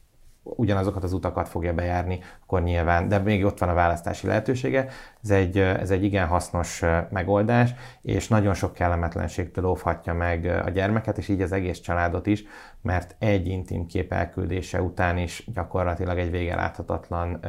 ugyanazokat 0.57 1.05
az 1.05 1.13
utakat 1.13 1.49
fogja 1.49 1.75
bejárni, 1.75 2.21
akkor 2.43 2.63
nyilván, 2.63 3.09
de 3.09 3.19
még 3.19 3.45
ott 3.45 3.59
van 3.59 3.69
a 3.69 3.75
választási 3.75 4.27
lehetősége. 4.27 4.89
Ez 5.23 5.31
egy, 5.31 5.59
ez 5.59 5.91
egy 5.91 6.05
igen 6.05 6.27
hasznos 6.27 6.83
megoldás, 7.11 7.75
és 8.03 8.29
nagyon 8.29 8.55
sok 8.55 8.73
kellemetlenségtől 8.73 9.65
óvhatja 9.65 10.15
meg 10.15 10.45
a 10.65 10.71
gyermeket, 10.71 11.19
és 11.19 11.29
így 11.29 11.41
az 11.41 11.53
egész 11.53 11.81
családot 11.81 12.27
is, 12.27 12.45
mert 12.83 13.17
egy 13.19 13.47
intim 13.47 13.87
kép 13.87 14.13
elküldése 14.13 14.83
után 14.83 15.19
is 15.19 15.45
gyakorlatilag 15.55 16.19
egy 16.19 16.31
vége 16.31 16.55
láthatatlan 16.55 17.41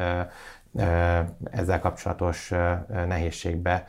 ezzel 1.52 1.80
kapcsolatos 1.80 2.54
nehézségbe 2.88 3.86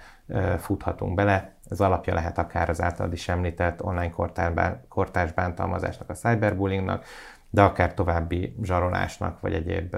futhatunk 0.59 1.15
bele. 1.15 1.55
Ez 1.69 1.81
alapja 1.81 2.15
lehet 2.15 2.39
akár 2.39 2.69
az 2.69 2.81
általad 2.81 3.13
is 3.13 3.29
említett 3.29 3.83
online 3.83 4.13
kortárs 4.89 5.33
bántalmazásnak, 5.33 6.11
a 6.11 6.15
cyberbullyingnak, 6.15 7.05
de 7.51 7.63
akár 7.63 7.95
további 7.95 8.57
zsarolásnak, 8.63 9.41
vagy 9.41 9.53
egyéb 9.53 9.97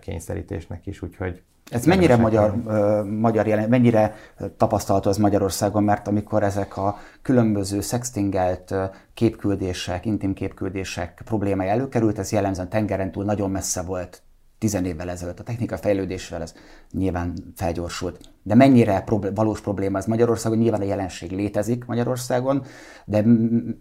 kényszerítésnek 0.00 0.86
is, 0.86 1.02
úgyhogy 1.02 1.42
ez 1.70 1.84
mennyire 1.84 2.16
magyar, 2.16 2.54
uh, 2.64 3.04
magyar 3.04 3.46
jelen, 3.46 3.68
mennyire 3.68 4.14
tapasztalható 4.56 5.10
az 5.10 5.16
Magyarországon, 5.16 5.82
mert 5.82 6.08
amikor 6.08 6.42
ezek 6.42 6.76
a 6.76 6.98
különböző 7.22 7.80
sextingelt 7.80 8.74
képküldések, 9.14 10.06
intim 10.06 10.34
képküldések 10.34 11.22
problémája 11.24 11.70
előkerült, 11.70 12.18
ez 12.18 12.32
jellemzően 12.32 12.68
tengeren 12.68 13.12
túl 13.12 13.24
nagyon 13.24 13.50
messze 13.50 13.82
volt 13.82 14.22
tizen 14.60 14.84
évvel 14.84 15.10
ezelőtt. 15.10 15.40
A 15.40 15.42
technika 15.42 15.76
fejlődésével 15.76 16.42
ez 16.42 16.54
nyilván 16.92 17.34
felgyorsult. 17.56 18.20
De 18.42 18.54
mennyire 18.54 19.00
problé- 19.00 19.36
valós 19.36 19.60
probléma 19.60 19.98
ez 19.98 20.06
Magyarországon? 20.06 20.58
Nyilván 20.58 20.80
a 20.80 20.84
jelenség 20.84 21.30
létezik 21.30 21.84
Magyarországon, 21.84 22.64
de 23.04 23.24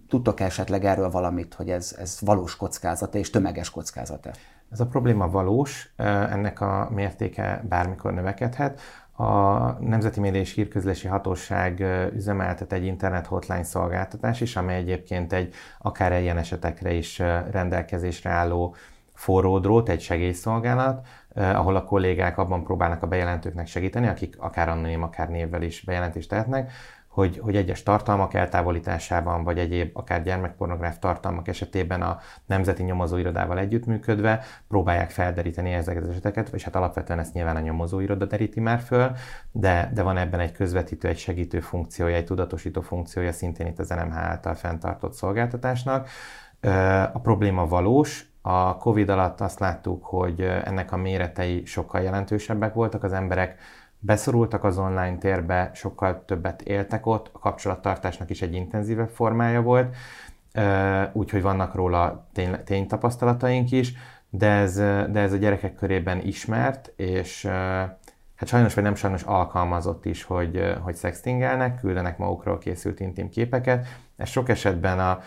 tudtok 0.09 0.39
esetleg 0.39 0.85
erről 0.85 1.09
valamit, 1.09 1.53
hogy 1.53 1.69
ez, 1.69 1.95
ez 1.99 2.17
valós 2.21 2.55
kockázata 2.55 3.17
és 3.17 3.29
tömeges 3.29 3.69
kockázata? 3.69 4.29
Ez 4.71 4.79
a 4.79 4.85
probléma 4.85 5.29
valós, 5.29 5.93
ennek 5.95 6.61
a 6.61 6.89
mértéke 6.93 7.63
bármikor 7.69 8.13
növekedhet. 8.13 8.81
A 9.11 9.71
Nemzeti 9.79 10.19
Média 10.19 10.39
és 10.39 10.53
Hírközlési 10.53 11.07
Hatóság 11.07 11.83
üzemeltet 12.15 12.73
egy 12.73 12.85
internet 12.85 13.25
hotline 13.25 13.63
szolgáltatás 13.63 14.41
is, 14.41 14.55
amely 14.55 14.77
egyébként 14.77 15.33
egy 15.33 15.53
akár 15.79 16.21
ilyen 16.21 16.37
esetekre 16.37 16.93
is 16.93 17.19
rendelkezésre 17.51 18.29
álló 18.29 18.75
forró 19.19 19.59
drót, 19.59 19.89
egy 19.89 20.01
segélyszolgálat, 20.01 21.07
ahol 21.35 21.75
a 21.75 21.83
kollégák 21.83 22.37
abban 22.37 22.63
próbálnak 22.63 23.03
a 23.03 23.07
bejelentőknek 23.07 23.67
segíteni, 23.67 24.07
akik 24.07 24.35
akár 24.37 24.69
anonim, 24.69 25.03
akár 25.03 25.29
névvel 25.29 25.61
is 25.61 25.81
bejelentést 25.81 26.29
tehetnek, 26.29 26.71
hogy, 27.07 27.37
hogy 27.37 27.55
egyes 27.55 27.83
tartalmak 27.83 28.33
eltávolításában, 28.33 29.43
vagy 29.43 29.59
egyéb 29.59 29.97
akár 29.97 30.23
gyermekpornográf 30.23 30.99
tartalmak 30.99 31.47
esetében 31.47 32.01
a 32.01 32.19
Nemzeti 32.45 32.83
Nyomozóirodával 32.83 33.59
együttműködve 33.59 34.43
próbálják 34.67 35.09
felderíteni 35.09 35.73
ezeket 35.73 36.03
az 36.03 36.09
eseteket, 36.09 36.49
és 36.53 36.63
hát 36.63 36.75
alapvetően 36.75 37.19
ezt 37.19 37.33
nyilván 37.33 37.55
a 37.55 37.59
nyomozóiroda 37.59 38.25
deríti 38.25 38.59
már 38.59 38.79
föl, 38.79 39.11
de, 39.51 39.91
de 39.93 40.03
van 40.03 40.17
ebben 40.17 40.39
egy 40.39 40.51
közvetítő, 40.51 41.07
egy 41.07 41.17
segítő 41.17 41.59
funkciója, 41.59 42.15
egy 42.15 42.25
tudatosító 42.25 42.81
funkciója 42.81 43.31
szintén 43.31 43.67
itt 43.67 43.79
az 43.79 43.89
NMH 43.89 44.17
által 44.17 44.55
fenntartott 44.55 45.13
szolgáltatásnak. 45.13 46.09
A 47.13 47.19
probléma 47.19 47.67
valós, 47.67 48.28
a 48.41 48.77
COVID 48.77 49.09
alatt 49.09 49.41
azt 49.41 49.59
láttuk, 49.59 50.05
hogy 50.05 50.41
ennek 50.41 50.91
a 50.91 50.97
méretei 50.97 51.65
sokkal 51.65 52.01
jelentősebbek 52.01 52.73
voltak, 52.73 53.03
az 53.03 53.13
emberek 53.13 53.59
beszorultak 53.99 54.63
az 54.63 54.77
online 54.77 55.17
térbe, 55.17 55.71
sokkal 55.73 56.23
többet 56.25 56.61
éltek 56.61 57.05
ott, 57.05 57.29
a 57.31 57.39
kapcsolattartásnak 57.39 58.29
is 58.29 58.41
egy 58.41 58.53
intenzívebb 58.53 59.09
formája 59.09 59.61
volt, 59.61 59.95
úgyhogy 61.13 61.41
vannak 61.41 61.75
róla 61.75 62.27
tény, 62.33 62.63
ténytapasztalataink 62.63 63.71
is, 63.71 63.93
de 64.29 64.47
ez, 64.47 64.75
de 65.11 65.19
ez 65.19 65.33
a 65.33 65.37
gyerekek 65.37 65.75
körében 65.75 66.21
ismert, 66.21 66.93
és 66.95 67.45
hát 68.35 68.47
sajnos 68.47 68.73
vagy 68.73 68.83
nem 68.83 68.95
sajnos 68.95 69.23
alkalmazott 69.23 70.05
is, 70.05 70.23
hogy, 70.23 70.75
hogy 70.81 70.95
szextingelnek, 70.95 71.79
küldenek 71.79 72.17
magukról 72.17 72.57
készült 72.57 72.99
intim 72.99 73.29
képeket. 73.29 73.87
Ez 74.19 74.29
sok 74.29 74.49
esetben 74.49 74.99
a, 74.99 75.21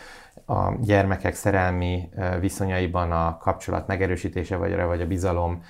a 0.53 0.75
gyermekek 0.81 1.35
szerelmi 1.35 2.09
viszonyaiban 2.41 3.13
a 3.13 3.39
kapcsolat 3.39 3.87
megerősítése 3.87 4.57
vagy, 4.57 4.77
vagy 4.77 5.01
a 5.01 5.07
bizalom 5.07 5.63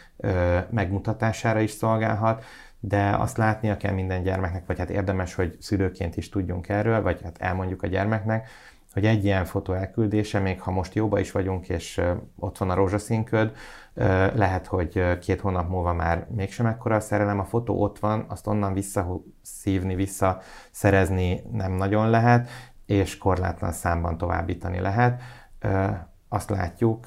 megmutatására 0.70 1.60
is 1.60 1.70
szolgálhat, 1.70 2.44
de 2.80 3.16
azt 3.18 3.36
látnia 3.36 3.76
kell 3.76 3.92
minden 3.92 4.22
gyermeknek, 4.22 4.66
vagy 4.66 4.78
hát 4.78 4.90
érdemes, 4.90 5.34
hogy 5.34 5.56
szülőként 5.60 6.16
is 6.16 6.28
tudjunk 6.28 6.68
erről, 6.68 7.02
vagy 7.02 7.20
hát 7.22 7.36
elmondjuk 7.38 7.82
a 7.82 7.86
gyermeknek, 7.86 8.48
hogy 8.92 9.06
egy 9.06 9.24
ilyen 9.24 9.44
fotó 9.44 9.72
elküldése, 9.72 10.38
még 10.38 10.60
ha 10.60 10.70
most 10.70 10.94
jóba 10.94 11.18
is 11.18 11.30
vagyunk, 11.30 11.68
és 11.68 12.00
ott 12.38 12.58
van 12.58 12.70
a 12.70 12.74
rózsaszínköd, 12.74 13.52
lehet, 14.34 14.66
hogy 14.66 15.18
két 15.18 15.40
hónap 15.40 15.68
múlva 15.68 15.92
már 15.92 16.26
mégsem 16.34 16.66
ekkora 16.66 16.96
a 16.96 17.00
szerelem, 17.00 17.38
a 17.38 17.44
fotó 17.44 17.82
ott 17.82 17.98
van, 17.98 18.24
azt 18.28 18.46
onnan 18.46 18.72
visszaszívni, 18.72 19.94
visszaszerezni 19.94 21.42
nem 21.52 21.72
nagyon 21.72 22.10
lehet, 22.10 22.48
és 22.92 23.18
korlátlan 23.18 23.72
számban 23.72 24.18
továbbítani 24.18 24.80
lehet. 24.80 25.22
Azt 26.28 26.50
látjuk, 26.50 27.06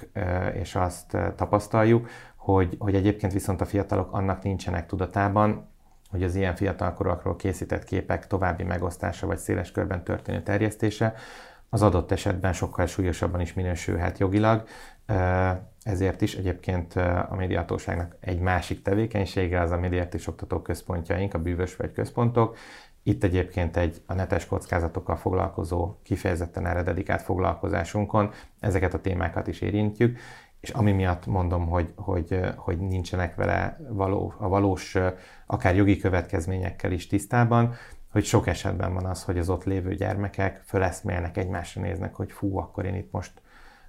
és 0.53 0.75
azt 0.75 1.17
tapasztaljuk, 1.35 2.09
hogy, 2.35 2.75
hogy 2.79 2.95
egyébként 2.95 3.33
viszont 3.33 3.61
a 3.61 3.65
fiatalok 3.65 4.13
annak 4.13 4.43
nincsenek 4.43 4.85
tudatában, 4.85 5.69
hogy 6.09 6.23
az 6.23 6.35
ilyen 6.35 6.55
fiatalkorúakról 6.55 7.35
készített 7.35 7.83
képek 7.83 8.27
további 8.27 8.63
megosztása 8.63 9.27
vagy 9.27 9.37
széles 9.37 9.71
körben 9.71 10.03
történő 10.03 10.41
terjesztése 10.41 11.13
az 11.69 11.81
adott 11.81 12.11
esetben 12.11 12.53
sokkal 12.53 12.85
súlyosabban 12.85 13.41
is 13.41 13.53
minősülhet 13.53 14.19
jogilag, 14.19 14.63
ezért 15.83 16.21
is 16.21 16.35
egyébként 16.35 16.95
a 17.29 17.35
médiatóságnak 17.37 18.15
egy 18.19 18.39
másik 18.39 18.81
tevékenysége 18.81 19.61
az 19.61 19.71
a 19.71 19.77
médiát 19.77 20.27
oktató 20.27 20.61
központjaink, 20.61 21.33
a 21.33 21.39
bűvös 21.39 21.75
vagy 21.75 21.91
központok, 21.91 22.57
itt 23.07 23.23
egyébként 23.23 23.77
egy 23.77 24.01
a 24.05 24.13
netes 24.13 24.45
kockázatokkal 24.45 25.15
foglalkozó, 25.15 25.95
kifejezetten 26.03 26.65
erre 26.65 26.83
dedikált 26.83 27.21
foglalkozásunkon 27.21 28.31
ezeket 28.59 28.93
a 28.93 29.01
témákat 29.01 29.47
is 29.47 29.61
érintjük, 29.61 30.17
és 30.59 30.69
ami 30.69 30.91
miatt 30.91 31.25
mondom, 31.25 31.67
hogy, 31.67 31.93
hogy, 31.95 32.39
hogy 32.55 32.77
nincsenek 32.77 33.35
vele 33.35 33.79
való, 33.89 34.33
a 34.37 34.47
valós, 34.47 34.97
akár 35.45 35.75
jogi 35.75 35.97
következményekkel 35.97 36.91
is 36.91 37.07
tisztában, 37.07 37.73
hogy 38.11 38.23
sok 38.23 38.47
esetben 38.47 38.93
van 38.93 39.05
az, 39.05 39.23
hogy 39.23 39.37
az 39.37 39.49
ott 39.49 39.63
lévő 39.63 39.95
gyermekek 39.95 40.61
föleszmélnek, 40.65 41.37
egymásra 41.37 41.81
néznek, 41.81 42.15
hogy 42.15 42.31
fú, 42.31 42.57
akkor 42.57 42.85
én 42.85 42.95
itt 42.95 43.11
most 43.11 43.41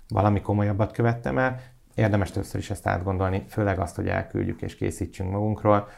valami 0.09 0.41
komolyabbat 0.41 0.93
követtem 0.93 1.39
el. 1.39 1.61
Érdemes 1.95 2.31
többször 2.31 2.61
is 2.61 2.71
ezt 2.71 2.87
átgondolni, 2.87 3.45
főleg 3.49 3.79
azt, 3.79 3.97
hogy 3.97 4.09
elküldjük 4.09 4.63
és 4.63 4.77
készítsünk 4.77 5.31
magunkról, 5.31 5.89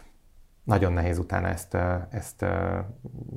nagyon 0.68 0.92
nehéz 0.92 1.18
utána 1.18 1.48
ezt, 1.48 1.76
ezt 2.10 2.44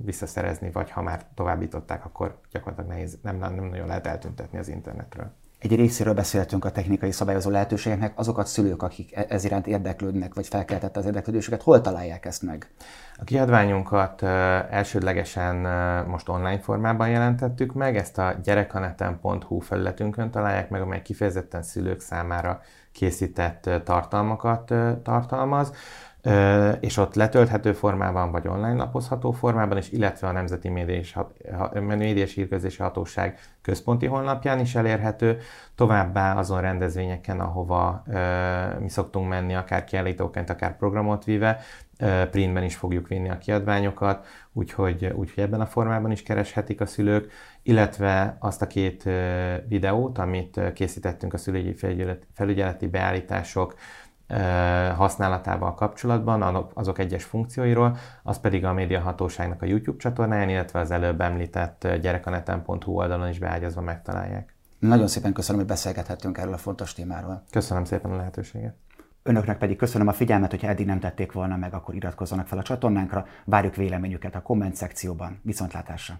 visszaszerezni, 0.04 0.72
vagy 0.72 0.92
ha 0.92 1.02
már 1.02 1.26
továbbították, 1.36 2.06
akkor 2.06 2.40
gyakorlatilag 2.52 2.90
nehéz, 2.90 3.18
nem, 3.22 3.38
nem 3.38 3.54
nagyon 3.54 3.88
lehet 3.88 4.08
eltüntetni 4.08 4.58
az 4.58 4.68
internetről. 4.68 5.32
Egy 5.60 5.76
részéről 5.76 6.14
beszéltünk 6.14 6.66
a 6.66 6.72
technikai 6.72 7.12
szabályozó 7.12 7.50
lehetőségeknek, 7.50 8.20
azokat 8.20 8.48
szülők, 8.48 8.84
akik 8.84 9.16
e- 9.16 9.26
ez 9.30 9.44
iránt 9.44 9.68
érdeklődnek, 9.68 10.34
vagy 10.34 10.48
felkeltette 10.48 11.00
az 11.00 11.06
érdeklődésüket, 11.06 11.62
hol 11.62 11.82
találják 11.82 12.26
ezt 12.26 12.42
meg? 12.42 12.72
A 13.18 13.24
kiadványunkat 13.24 14.24
elsődlegesen 14.72 15.56
most 16.08 16.30
online 16.30 16.60
formában 16.60 17.10
jelentettük 17.10 17.74
meg, 17.74 17.98
ezt 17.98 18.18
a 18.18 18.34
gyerekaneten.hu 18.44 19.60
felületünkön 19.60 20.32
találják 20.32 20.70
meg, 20.70 20.82
amely 20.82 21.02
kifejezetten 21.02 21.64
szülők 21.64 22.00
számára 22.00 22.62
készített 22.92 23.70
tartalmakat 23.84 24.74
tartalmaz 25.04 25.72
és 26.80 26.98
ott 26.98 27.16
letölthető 27.16 27.74
formában, 27.74 28.32
vagy 28.32 28.48
online 28.48 28.74
lapozható 28.74 29.32
formában 29.32 29.78
is, 29.78 29.92
illetve 29.92 30.28
a 30.28 30.32
Nemzeti 30.32 30.70
és 32.00 32.34
Hírközlési 32.34 32.82
Hatóság 32.82 33.40
központi 33.62 34.06
honlapján 34.06 34.60
is 34.60 34.76
elérhető, 34.76 35.38
továbbá 35.76 36.36
azon 36.36 36.62
rendezvényeken, 36.62 37.40
ahova 37.40 38.04
mi 38.80 38.90
szoktunk 38.90 39.30
menni, 39.30 39.56
akár 39.56 39.84
kiállítóként, 39.84 40.50
akár 40.50 40.78
programot 40.78 41.24
víve, 41.24 41.60
printben 42.32 42.64
is 42.64 42.76
fogjuk 42.76 43.08
vinni 43.08 43.30
a 43.30 43.38
kiadványokat, 43.38 44.26
úgyhogy, 44.54 45.06
úgyhogy 45.06 45.44
ebben 45.44 45.62
a 45.62 45.66
formában 45.66 46.12
is 46.12 46.24
kereshetik 46.24 46.82
a 46.82 46.86
szülők, 46.86 47.32
illetve 47.64 48.38
azt 48.40 48.62
a 48.62 48.68
két 48.68 49.10
videót, 49.68 50.18
amit 50.18 50.60
készítettünk 50.74 51.34
a 51.34 51.38
szülői 51.38 51.76
felügyeleti 52.34 52.88
beállítások 52.88 53.76
használatával 54.96 55.74
kapcsolatban, 55.74 56.72
azok 56.74 57.00
egyes 57.00 57.24
funkcióiról, 57.24 57.98
az 58.24 58.40
pedig 58.40 58.66
a 58.66 58.74
médiahatóságnak 58.74 59.62
a 59.62 59.66
YouTube 59.66 59.98
csatornáján, 59.98 60.50
illetve 60.50 60.80
az 60.80 60.92
előbb 60.92 61.22
említett 61.22 61.88
gyerekaneten.hu 62.02 62.92
oldalon 62.92 63.30
is 63.30 63.40
beágyazva 63.40 63.82
megtalálják. 63.82 64.56
Nagyon 64.80 65.08
szépen 65.08 65.34
köszönöm, 65.34 65.60
hogy 65.60 65.70
beszélgethettünk 65.70 66.38
erről 66.38 66.54
a 66.54 66.58
fontos 66.58 66.94
témáról. 66.94 67.44
Köszönöm 67.52 67.84
szépen 67.84 68.12
a 68.12 68.16
lehetőséget. 68.16 68.76
Önöknek 69.24 69.58
pedig 69.58 69.78
köszönöm 69.78 70.08
a 70.08 70.14
figyelmet, 70.14 70.50
hogyha 70.50 70.68
eddig 70.68 70.86
nem 70.86 71.00
tették 71.00 71.32
volna 71.32 71.56
meg, 71.56 71.74
akkor 71.74 71.96
iratkozzanak 71.96 72.48
fel 72.48 72.58
a 72.58 72.64
csatornánkra, 72.64 73.26
várjuk 73.46 73.76
véleményüket 73.76 74.36
a 74.36 74.42
komment 74.42 74.76
szekcióban. 74.76 75.40
Viszontlátásra! 75.44 76.20